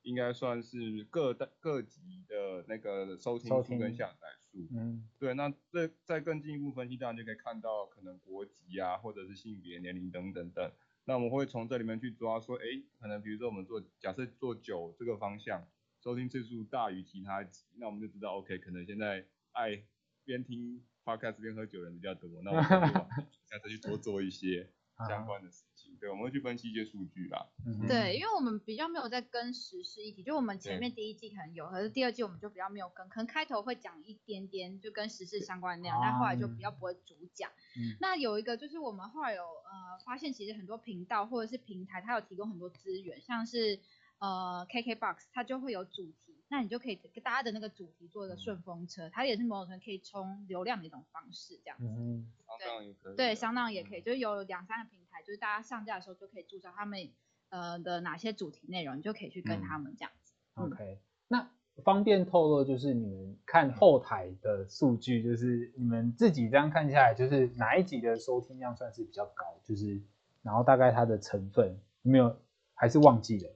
[0.07, 4.65] 应该算是各大各级的那个收听数跟下载数。
[4.71, 10.71] 嗯对，那这再更进一步分析，当然就可以看到可能国籍啊，或者是性别、年龄等等等。
[11.03, 12.63] 那我们会从这里面去抓说，哎，
[12.99, 15.67] 可能比如说我们做假设做酒这个方向，
[16.01, 19.83] 收听次数大于其他级，那我们就知道，OK，可能现在爱
[20.23, 23.09] 边听 podcast 边喝酒的人比较多，那我们就往
[23.43, 24.71] 下再去多做一些
[25.07, 25.76] 相关的事情。
[25.99, 27.45] 对，我们会去分析一些数据啦。
[27.65, 37.49] 嗯对，因为我们比较没有在跟时事议题，就我们前面第一季可能有，可是第二季我们就比较没有跟，可能开头会讲一点点就跟时事相关的内容，但后来就比较不会主讲。
[37.77, 43.79] 嗯那有一个就是我们后来有呃发现，其实很多频道或者是平台，它有提供很多资源，像是
[44.19, 51.85] 呃 KKBOX 它就会有主题，那你就可以跟大家的那个主题做一个嗯顺风车，它也是某种程度可以冲流量的一种方式，这样子。
[51.85, 53.15] 嗯对相当也可以。
[53.15, 57.09] 对，相当也可以，嗯就是有两三个平台，就是大家上架的时候就可以注册他们
[57.49, 60.33] 呃的哪些主题内容，你就可以去跟嗯他们这样子。
[60.55, 61.49] 嗯 OK，那
[61.83, 70.01] 方便透露就是你们看后台的数据，就是你们自己这样看下来，就是哪一集的收听量算是比较高，就是
[70.41, 72.35] 然后大概它的成分有没有
[72.73, 73.53] 还是忘记了？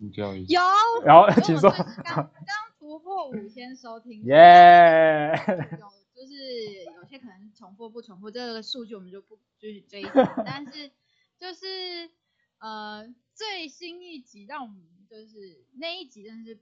[0.00, 0.60] 你教一有，
[1.04, 2.30] 然后 请说刚刚
[2.78, 5.32] 突破五千收听，耶，
[5.78, 6.34] 有就是
[6.84, 10.90] 有些可能重复不重复，这个数据我们就不去追查，但是
[11.38, 12.10] 就是
[12.58, 16.58] 呃最新一集让我们就是那一集真的是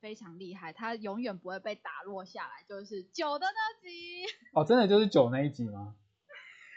[0.00, 4.24] 非常厉害，它永远不会被打落下来，就是九的那集。
[4.52, 5.94] 哦，真的就是九那一集吗？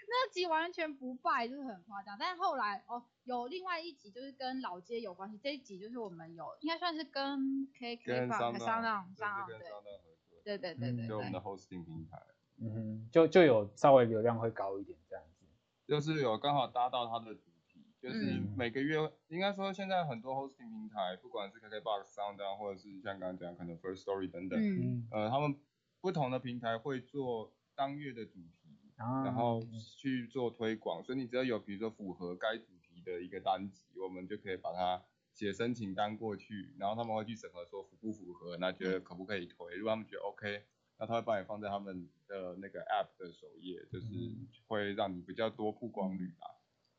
[0.10, 2.18] 那集完全不败，就是很夸张。
[2.20, 12.18] 但是后来哦，有另外一集就是跟老街有关系，这一集就是我们有应该算是跟 KK 吧，跟商浪浪商浪对跟商浪合作，对对对嗯对对就我们的 hosting 平台。
[12.62, 15.46] 嗯哼，就就有稍微流量会高一点这样子。
[15.88, 18.98] 就是有刚好搭到它的主题，就是嗯每个月、
[19.30, 25.58] 应该说现在很多 hosting 平台，不管是 KKBox、SoundOn 或者是像刚刚讲可能 First Story 等等，嗯呃，他们
[26.02, 28.59] 不同的平台会做当月的主题，
[29.00, 29.62] 啊然后
[29.98, 35.02] 去做推广，所以你只要有比如说符合该主题的一个单集，我们就可以把它
[35.34, 40.64] 写申请单过去，然后他们会去审核说符不符合，那觉得可不可以推，如果他们觉得 OK。
[41.02, 44.08] 那他会帮你放在他们的那个 App 的首页，就是
[44.68, 46.52] 会让你比较多曝光率啦。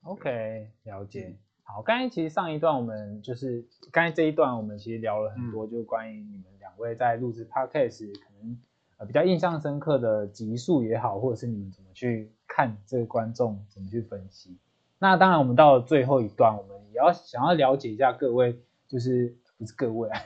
[0.05, 1.37] OK，了解。
[1.65, 8.59] 好，刚才其实上一段我们就是刚才这一段我们其实聊了很多，就关于你们两位在录制 Podcast 可能
[9.07, 14.59] 比较印象深刻的集数也好，或者是你们怎么去看这个观众怎么去分析。
[14.99, 20.21] 那当然，我们到了最后一段，我们也要想要了解一下各位，就是不是各位啊，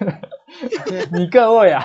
[1.15, 1.83] 你各位啊，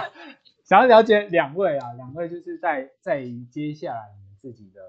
[0.63, 4.81] 想要了解两位啊，两位就是在在于接下来你们自己的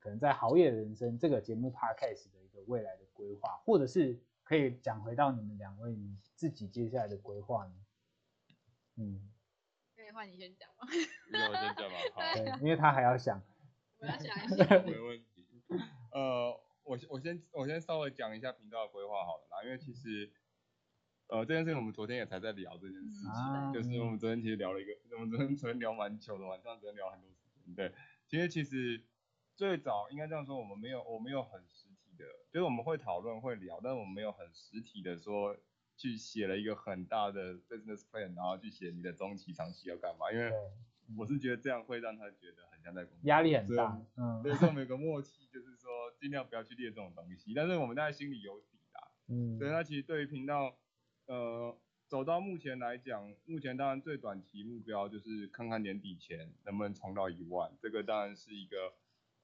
[0.00, 7.72] 可能在好野人生这个节目 podcast 的一个未来的规划，或者是可以讲回到你们两位你自己接下来的规划呢？
[8.96, 9.20] 嗯，
[10.14, 10.86] 换你先讲吗？
[11.30, 13.42] 那我先讲吧，好，对，因为他还要想，
[13.98, 14.64] 我要想一下。
[14.86, 15.44] 没问题。
[16.12, 20.32] 呃，我先我先我先稍微讲一下频道的规划好了啦，因为其实
[21.26, 27.74] 呃这件事情我们昨天也才在聊这件事情，啊就是我们昨天其实聊了一个，我们昨天昨天聊蛮久的，晚上昨天聊很多事情。
[27.74, 27.92] 对，
[28.28, 29.02] 其实其实
[29.56, 35.56] 最早应该这样说，我们没有我没有很实体的，就是我们会讨论会聊，但是我们没有很实体的说
[35.96, 40.52] 去写了一个很大的 business plan，然后去写你的中期长期要干嘛，因为，
[41.16, 49.08] 我是觉得这样会让他觉得很像在工作，压力很大，嗯，所以说我们有个默契，就是说尽量不要去列这种东西，但是我们大家心里有底啦。
[49.28, 50.76] 嗯，对，那其实对于频道，
[51.26, 51.76] 呃，
[52.08, 58.94] 走到目前来讲，目前当然最短期目标就是看看年底前能不能冲到一万，这个当然是一个，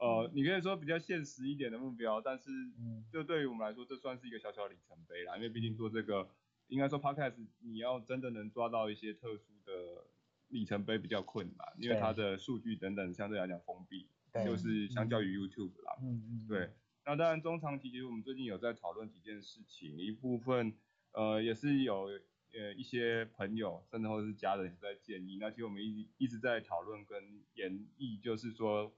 [0.00, 6.26] 呃，你可以说比较现实一点的目标，但是嗯就对于我们来说，这算是一个小小里程碑啦，因为毕竟做这个，
[6.68, 10.06] 应该说 podcast 你要真的能抓到一些特殊的
[10.48, 15.98] 里程碑比较困难，因为它的数据等等相对来讲封闭，对就是相较于 YouTube 啦。
[16.00, 16.70] 嗯嗯，对，
[17.04, 20.72] 那当然中长期其实我们最近有在讨论几件事情，一部分
[21.12, 22.08] 呃也是有
[22.54, 27.22] 呃一些朋友甚至或者是家人也在建议，那其实我们一直一直在讨论跟
[27.52, 28.90] 演绎，就是说。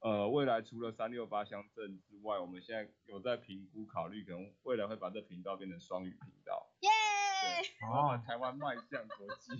[0.00, 6.68] 呃，未来除了三六八乡镇之外，我们现在有在评估考虑，可能未来会把这频道变成双语频道。
[6.80, 6.90] 耶！
[7.80, 9.52] 然后把台湾迈向国际。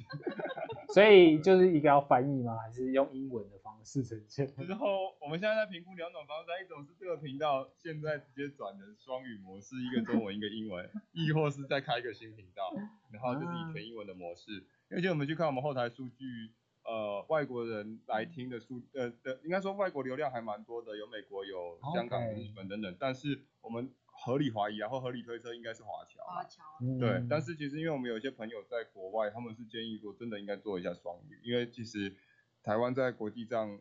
[0.92, 2.56] 所以就是一个要翻译吗？
[2.58, 4.46] 还是用英文的方式呈现？
[4.66, 12.72] 之后我们现在在评估两种方式，一种是这个频道现在直接转成双语模式，一个中文一个英文，亦或是再开一个新频道，
[13.10, 14.64] 然后就是以全英文的模式。
[14.90, 16.52] 而且我们去看我们后台数据。
[16.86, 22.96] 呃，外国人来听的数，呃的，应该说外国流量还蛮多的，有美国，有香港、日本等等。
[22.96, 26.22] 但是我们合理怀疑，然后合理推测应该是华侨。
[26.24, 26.62] 华侨。
[27.00, 32.14] 对，但是其实因为我们有些朋友在国外，他们是建议说，真的应该做一下双语，因为其实
[32.62, 33.80] 台湾在国际上，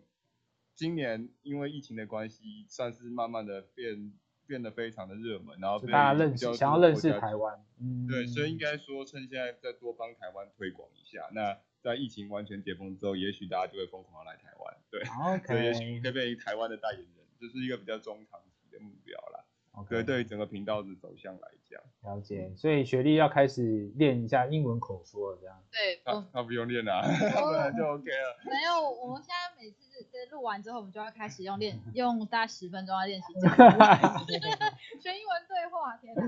[0.73, 4.13] 今年因为疫情的关系，算是慢慢的变
[4.47, 7.63] 变得非常的热门，然后大家认识，想要认识台湾。
[7.79, 8.07] 嗯。
[8.07, 11.59] 对，所以应该说趁现在再多帮台湾推广一下，那。
[11.85, 15.05] 在疫情完全解封之后，也许大家就会疯狂的来台湾，对，
[15.45, 19.45] 所以也许可以变成台湾的代言人，这是一个比较中长期的目标啦。
[19.89, 22.49] 对，对于整个频道的走向来讲，了解。
[22.55, 25.63] 所以学历要开始练一下英文口说了，这样。
[25.69, 28.39] 对，他他不用练啦，本来就 OK 了。
[28.49, 33.77] 没有，我们现在每次在录完之后，我们就要开始用练，用大概十分钟来练习讲英文，
[35.03, 35.97] 学英文对话。
[35.97, 36.21] 天哪，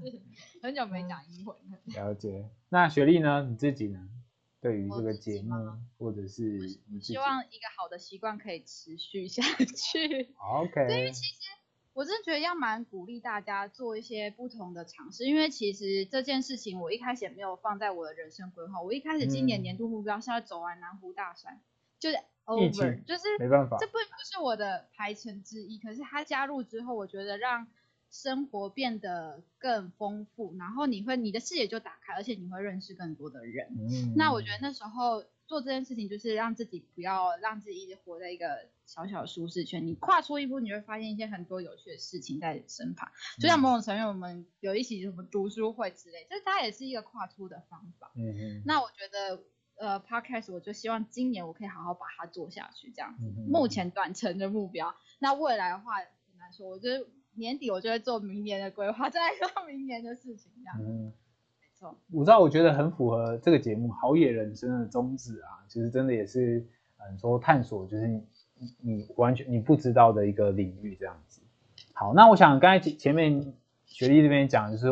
[0.00, 0.20] 就是
[0.62, 1.56] 很久没讲英文。
[1.96, 2.48] 了解。
[2.68, 3.44] 那学历呢？
[3.50, 4.08] 你自己呢？
[4.64, 5.50] 对于这个节目，
[5.98, 6.42] 或者是
[6.90, 10.34] 你希望一个好的习惯可以持续下 去。
[10.38, 10.88] OK。
[10.88, 11.40] 对于其实
[11.92, 18.80] 我真的觉得要蛮鼓励大家做一些不同的尝试，因为其实这件事情我一开始也没有放在我的人生规划。
[18.80, 21.60] 我一开始今年年度目标是要走完南湖大山，
[21.98, 25.78] 就是 over，就是没办法，这并不是我的排程之一。
[25.78, 27.66] 可是它加入之后，我觉得让
[28.14, 33.68] 生活变得更丰富，然后你会你的视野就打开，而且你会认识更多的人。
[34.14, 39.84] 那我觉得那时候做这件事情，就是让自己不要让自己一直活在一个小小的舒适圈。
[39.84, 43.10] 你跨出一步，你会发现一些很多有趣的事情在身旁。
[43.40, 48.12] 就像某种成员，我们有一起什么读书会之类，就是它也是一个跨出的方法。
[48.14, 48.62] 嗯嗯。
[48.64, 49.42] 那我觉得
[49.74, 53.24] 呃，podcast 我就希望今年我可以好好把它做下去，这样子。
[53.48, 57.04] 目前短程的目标，那未来的话很难说，我觉得。
[57.36, 60.76] 年底我就会做明年的规划， 再说明年的事情，这样。
[60.80, 61.12] 嗯，
[61.60, 61.96] 没错。
[62.12, 66.64] 我知道，我觉得很符合这个节目《好野人生》的宗旨啊，其实真的也是，
[66.98, 68.22] 嗯，说探索就是你
[68.80, 71.42] 你完全你不知道的一个领域这样子。
[71.92, 73.54] 好，那我想刚才前前面
[73.86, 74.86] 学历这边讲，就是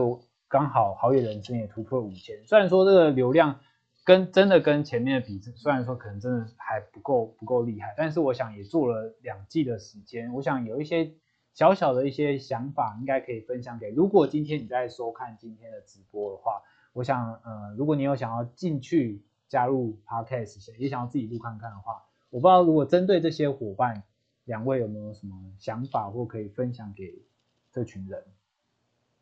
[0.48, 3.60] 刚好《好野人生》也突破五千，虽然说这个流量
[4.04, 11.12] 跟真的跟前面的比，虽然说可能真的还不够不够厉害，但是我想也做了两季的时间，我想有一些。
[11.54, 13.90] 小小的一些想法，应该可以分享给。
[13.90, 24.02] 如果今天你在收看今天的直播的话，我想，呃，如果你有想要进去加入 Podcast，也想要自己录看看的话，我不知道如果针对这些伙伴，
[24.44, 27.22] 两位有没有什么想法或可以分享给
[27.70, 28.24] 这群人？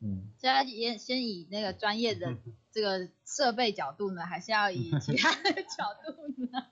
[0.01, 2.35] 嗯，现在先先以那个专业的
[2.73, 6.67] 这个设备角度呢，还是要以其他的角度呢？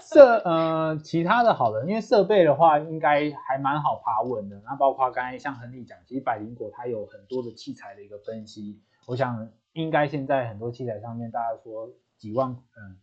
[0.00, 4.60] 设呃其他的好了，因为设备的话应该还蛮好爬稳的。
[4.64, 12.96] 那包括刚才像亨利讲，其实百灵果它有很多的器材的一个分析，我想应该现在很多器材上面大家说几万嗯，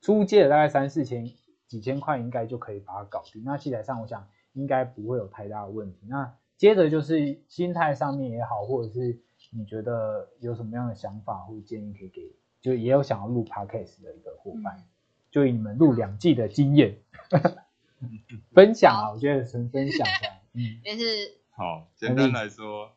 [0.00, 1.26] 初阶的大概三四千
[1.66, 3.42] 几千块应该就可以把它搞定。
[3.44, 6.06] 那器材上我想应该不会有太大的问题。
[6.08, 9.18] 那接着就是心态上面也好，或者是
[9.50, 14.84] 你觉得有什么样的想法或建议可以给，就也有想要录 podcast 的一个伙伴。
[15.32, 16.98] 就以你们录两季的经验
[18.52, 21.38] 分享啊，我觉得纯分享这样，嗯， 也是。
[21.50, 21.88] 好。
[21.96, 22.92] 简单来说，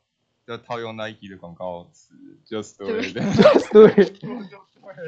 [0.46, 2.14] 就套用 Nike 的广告词
[2.46, 3.16] ，just do it，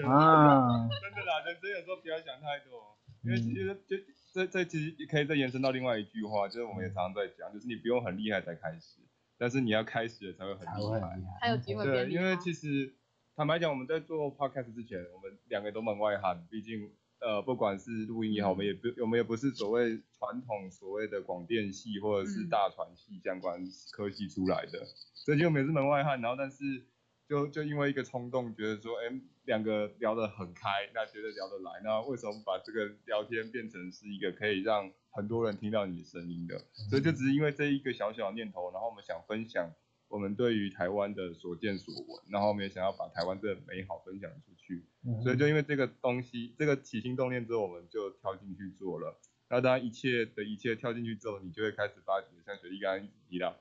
[0.08, 0.88] 啊。
[0.88, 3.98] 真的啦，人生有时候不要想太多，因为其实就
[4.32, 9.02] 这这其实可以再延伸到另外一句话，就是我们也常常在讲，就是你不用很厉害才开始，
[9.38, 10.68] 但是你要开始了才会很厉
[11.02, 12.94] 害，才有机会对，因为其实
[13.36, 16.90] 坦白讲，我们在做 podcast 之前，我们两个都门外汉，毕竟。
[17.20, 23.59] 呃，不管是录音也好，我们也不，我们也不是所谓传统所谓的广电系或者是大传系相关
[23.91, 26.22] 科系出来的，所以就我们也是门外汉。
[26.22, 26.86] 然后，但是
[27.28, 36.59] 就就因为一个冲动，觉得说，哎，两个聊得很开，那觉得聊得来，那为什么把这个聊天变成是一个可以让很多人听到你的声音的？
[36.89, 39.74] 所以就只是因为这一个小小的念头，然后我们想分享。
[40.10, 44.86] 我们对于台湾的所见所闻，然后我们也想要把台湾这美好分享出去，
[45.22, 49.20] 所以就因为这个东西，这个起心动念之后，我们就跳进去做了。
[49.49, 53.55] 那当然一切的一切跳进去之后，你就会开始发觉，像雪莉刚刚提到，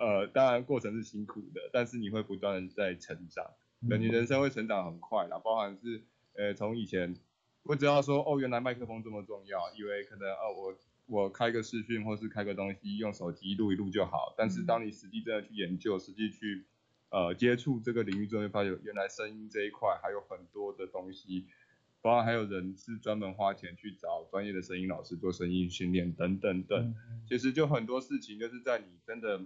[0.00, 3.50] 呃，当然过程是辛苦的，但是你会不断的在成长。
[3.88, 6.02] 那你人生会成长很快啦，包含是
[6.34, 7.16] 呃从以前
[7.62, 10.74] 我只要说哦原来麦克风这么重要，以为可能哦我
[11.10, 16.64] 我开个视讯或是开个东西用手机录一录就好，但是当你实际真的去研究，实际去
[17.10, 21.46] 呃接触这个领域之后，会发现原来声音这一块还有很多的东西，
[22.00, 26.78] 包括还有人是专门花钱去找专业的声音老师做声音训练等等等。
[26.86, 26.94] 嗯
[27.28, 29.40] 其实就很多事情就是在你真的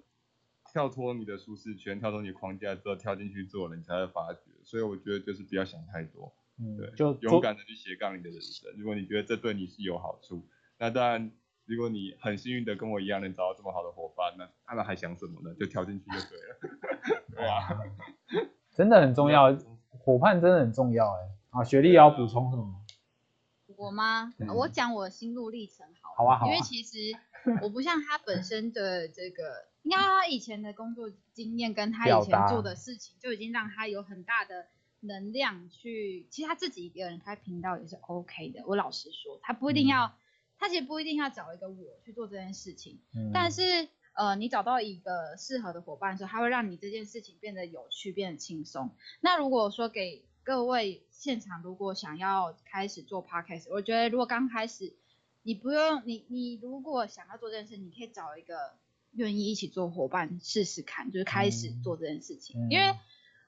[0.72, 4.40] 跳脱你的舒适圈、跳脱你的框架之后跳进去做了，你才会发觉。
[4.62, 8.72] 所以我觉得就是不要想太多，嗯对，就勇敢的去斜杠你的人生。
[8.78, 10.46] 如果你觉得这对你是有好处，
[10.78, 11.30] 那当然，
[11.66, 15.54] 如果你很幸运的跟我一样能找到这么好的伙伴，那当然还想什么呢？
[15.58, 17.22] 就跳进去就对了。
[17.34, 17.80] 对啊，
[18.74, 19.56] 真的很重要，
[19.90, 21.20] 伙伴真的很重要哎。
[21.50, 22.80] 啊，学历要补充什么？
[23.76, 24.32] 我吗？
[24.38, 26.16] 嗯我讲我的心路历程好了。
[26.16, 26.98] 好啊好啊因为其实
[27.62, 34.66] 我不像他本身的这个，应该他以前的工作经验跟他以前做的事情，就已经让他有很大的
[35.00, 36.26] 能量去。
[36.30, 38.62] 其实他自己一个人开频道也是 OK 的。
[38.66, 40.14] 我老实说，他不一定要，
[40.58, 43.00] 他其实不一定要找一个我去做这件事情。
[43.14, 48.90] 嗯但是呃，你找到一个适合的伙伴的时候，他会让你这件事情变得有趣，变得轻松。
[49.20, 54.94] 那如果说给各位现场如果想要开始做 podcast，我觉得如果刚开始，
[55.42, 58.74] 你不用你你如果想要做这件事，你可以找一个
[59.12, 62.94] 愿意一起做伙伴试试看，就是开始嗯做这件事情，嗯因为。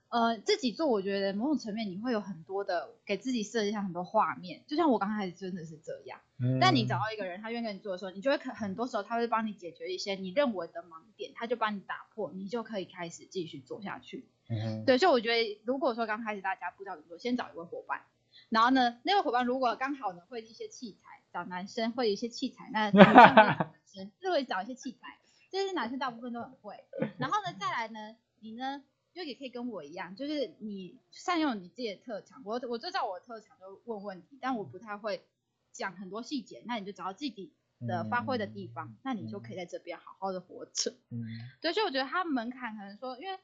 [0.09, 6.21] 呃，自己做，我觉得某种层面你会有很多的给自己设计上很多画面，就像我刚开始真的是这样。
[6.39, 14.29] 嗯但你找到一个人，他愿意跟你做的时候，你就会可很多时候他会帮你解决一些你认为的盲点，他就帮你打破，你就可以开始继续做下去。
[14.49, 18.03] 嗯哼对，所以我觉得如果说刚开始大家不知道怎么做，先找一位伙伴，
[18.49, 25.19] 然后呢，那位伙伴如果刚好呢会一些器材，找男生会一些器材，那男生 就会找一些器材，
[25.51, 26.77] 这些男生大部分都很会。
[27.19, 28.85] 然后呢，再来呢，你呢
[29.17, 32.43] 就也可以跟我一样，就是你善用你自己的特长。
[32.45, 35.25] 我我就照我的特长就问问题，但我不太会
[35.73, 40.91] 讲很多细节，那你就找到自己的发挥的地方，那你就可以在这边好好的活着。
[41.11, 41.25] 嗯
[41.63, 43.39] 对，所以我觉得它门槛可能说，因为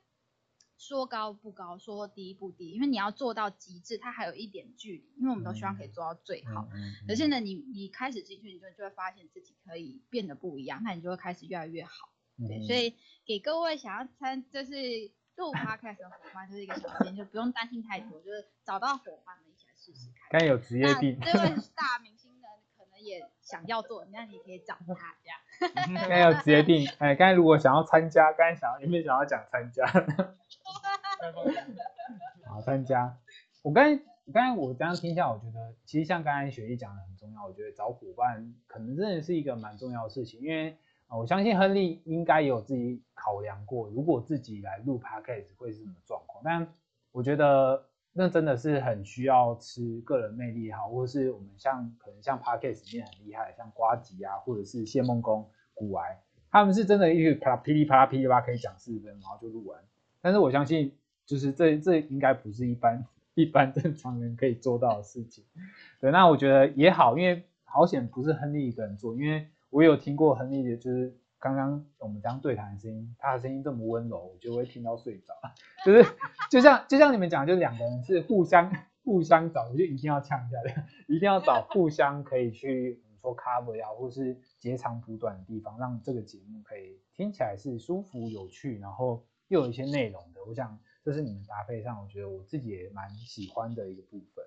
[0.78, 6.68] 说高不高，说低不低，因为你要做到极致，它还有一点距离，因为我们都希望可以做到最好。
[6.74, 12.12] 嗯可是呢，你你开始进去，你就就会发现自己可以变得不一样，那你就会开始越来越好。
[12.48, 12.94] 对，嗯所以
[13.24, 14.72] 给各位想要参就是
[15.36, 20.28] 录 podcast 的伙伴，就是一个小建议，就不用担心太多，就是找到伙伴们一起来试试看。
[20.30, 25.38] 刚才有职业那病，这位大明星呢，可能也想要做，那你可以找他这样。
[26.00, 26.88] 刚才有职业病。
[26.98, 29.86] 哎，刚才如果想要参加，刚才想要有没有想要讲参加？
[32.48, 33.16] 好，参加。
[33.62, 34.02] 我刚才
[34.32, 40.76] 刚才我这样听下来，我觉得其实像刚才雪莉讲的很重要，我觉得找伙伴可能真的是一个蛮重要的事情，因为、
[41.18, 46.42] 我相信亨利应该也有自己考量过，如果自己来录 podcast 会是什么状况。
[46.44, 46.66] 但
[47.12, 56.18] 我觉得那真的是很需要吃个人魅力也好，或者是我们像可能像 podcast 里面很厉害，像瓜吉啊，或者是谢梦工、古癌，
[56.50, 59.78] 他们是真的一直啪噼里啪啦噼里啪啦可以讲四十分，然后就录完。
[60.20, 60.96] 但是我相信，
[61.26, 63.04] 就是这这应该不是一般
[63.34, 65.44] 一般正常人可以做到的事情。
[66.00, 75.32] 对，那我觉得也好，因为好险不是亨利一个人做，因为我有听过亨利的，就是刚刚我们这样对谈的声音，他的声音这么温柔，我就会听到睡着。
[75.82, 76.04] 就是
[76.50, 78.70] 就像就像你们讲，就两个人是互相
[79.02, 90.44] 互相找，就一定要呛下来，一定要找互相可以去说 cover 呀，或是截长补短的地方，让这个节目可以听起来是舒服有趣，然后又有一些内容的。
[90.46, 94.44] 我想这是你们搭配上，我觉得我自己也蛮喜欢的一个部分。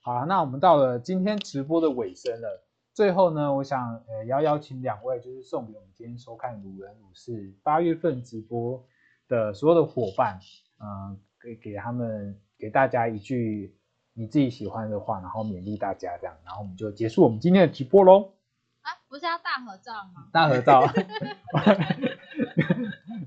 [0.00, 2.62] 好了，那我们到了今天直播的尾声了。
[3.00, 8.84] 最后呢，我想呃要邀请两位，就是送给我们今天收看鲁人鲁事八月份直播
[9.26, 10.38] 的所有的伙伴，
[10.80, 13.74] 嗯、给给他们给大家一句
[14.12, 18.34] 你自己喜欢的话，然后勉励大家这样，然后我们就结束我们今天的直播喽。
[18.82, 20.28] 啊，不是要大合照吗？
[20.30, 20.86] 大合照，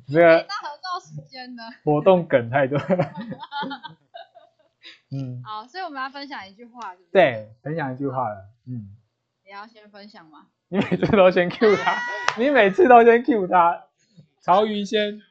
[0.05, 1.63] 这个大合照时间呢？
[1.83, 2.77] 活动梗太多。
[5.09, 7.01] 嗯，好，所以我们要分享一句话，是？
[7.11, 8.49] 对，分享一句话了。
[8.67, 8.95] 嗯，
[9.53, 10.47] 你要先分享吗？
[10.69, 11.95] 你每次都先 Q 他，
[12.41, 13.85] 你每次都先 Q 他。
[14.41, 15.21] 曹云先，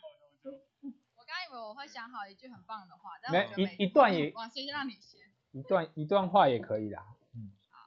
[0.44, 5.20] 我刚以为我会想好一句很棒的话，但没一一段也哇，先让你先。
[5.50, 7.02] 一段一段话也可以啦。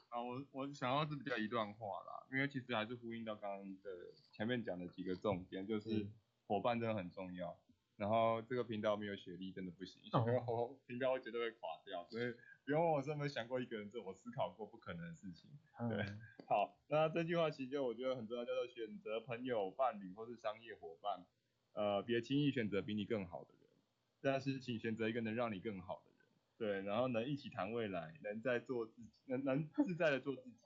[0.10, 3.90] 啊，我我想要是比较一段话啦，因为其实还是呼应到刚刚的
[4.34, 6.14] 前面讲的几个重点，就是嗯
[6.48, 7.58] 伙伴真的很重要。
[7.96, 12.34] 然后这个频道没有学历真的不行，哦因为 我频道会绝对会垮掉，所以
[12.66, 15.50] 不用问我是有没有想过一个人做，我思考过不可能的事情。
[15.88, 21.26] 对嗯好，那这句话其实就我觉得很重要，叫做选择朋友、伴侣或是商业伙伴，
[21.74, 23.62] 呃，别轻易选择比你更好的人。
[24.22, 26.26] 但是请选择一个能让你更好的人，
[26.58, 30.58] 对，然后能一起谈未来，能在做自己，能能自在的做自己，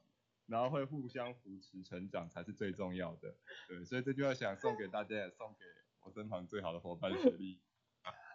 [0.48, 3.36] 然后会互相扶持成长才是最重要的，
[3.68, 5.66] 对，所以这句话想送给大家，也送给
[6.04, 7.69] 我身旁最好的伙伴雪莉，啊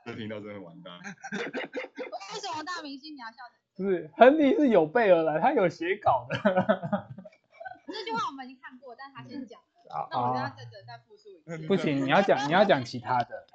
[0.05, 3.39] 这听到真的完蛋，为什么大明星你要笑
[3.77, 6.37] 是，亨利是有备而来，他有写稿的。
[7.87, 9.61] 这句话我们已经看过，但他先讲
[10.11, 11.67] 那我跟他啊，再再再复述一次。
[11.67, 13.47] 不行，你要讲，你要讲其他的。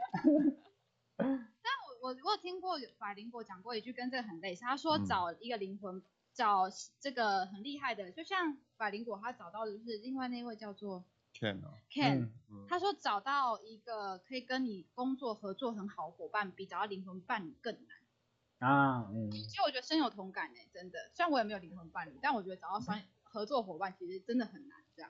[1.18, 1.72] 但
[2.02, 6.02] 我我我有听过有百灵果讲过一句跟这个很类似，他说嗯找一个灵魂，
[6.34, 6.70] 找
[7.00, 11.04] 这个很厉害的，就像百灵果他找到的就是另外那位叫做
[11.40, 12.28] Ken 哦，Ken，、
[12.68, 18.70] 他说找到一个可以跟你工作合作很好的伙伴，比找到灵魂伴侣更难。
[18.70, 21.00] 啊，嗯，其实我觉得深有同感诶、真的。
[21.14, 24.78] 虽然我也没有灵魂伴侣，但我觉得找到商合作伙伴其实真的很难。
[24.96, 25.10] 这样。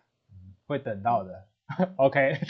[0.68, 1.48] 会等到的。
[1.98, 2.40] OK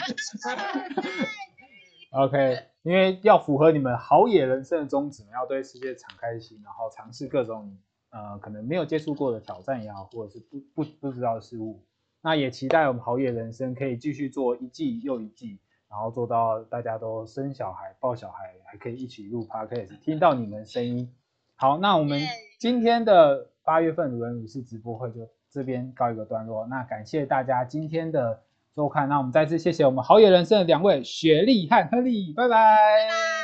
[2.12, 7.78] OK，因为要符合你们好野人生的宗旨，要对世界敞开心，然后尝试各种
[8.10, 11.82] 呃可能没有接触过的挑战也好，或者是不不不知道的事物。
[12.22, 15.58] 那也期待我们豪野人生可以继续做一季又一季，
[15.90, 21.10] 然后做到大家都生小孩、抱小孩，还可以一起录 podcast，听到你们声音。
[21.56, 22.20] 好，那我们
[22.58, 26.66] 今天的八月份鲁人鲁事直播会就这边告一个段落。
[26.66, 28.42] 那感谢大家今天的
[28.74, 33.39] 收看，那我们再次谢谢我们豪野人生的两位雪莉和亨利，拜拜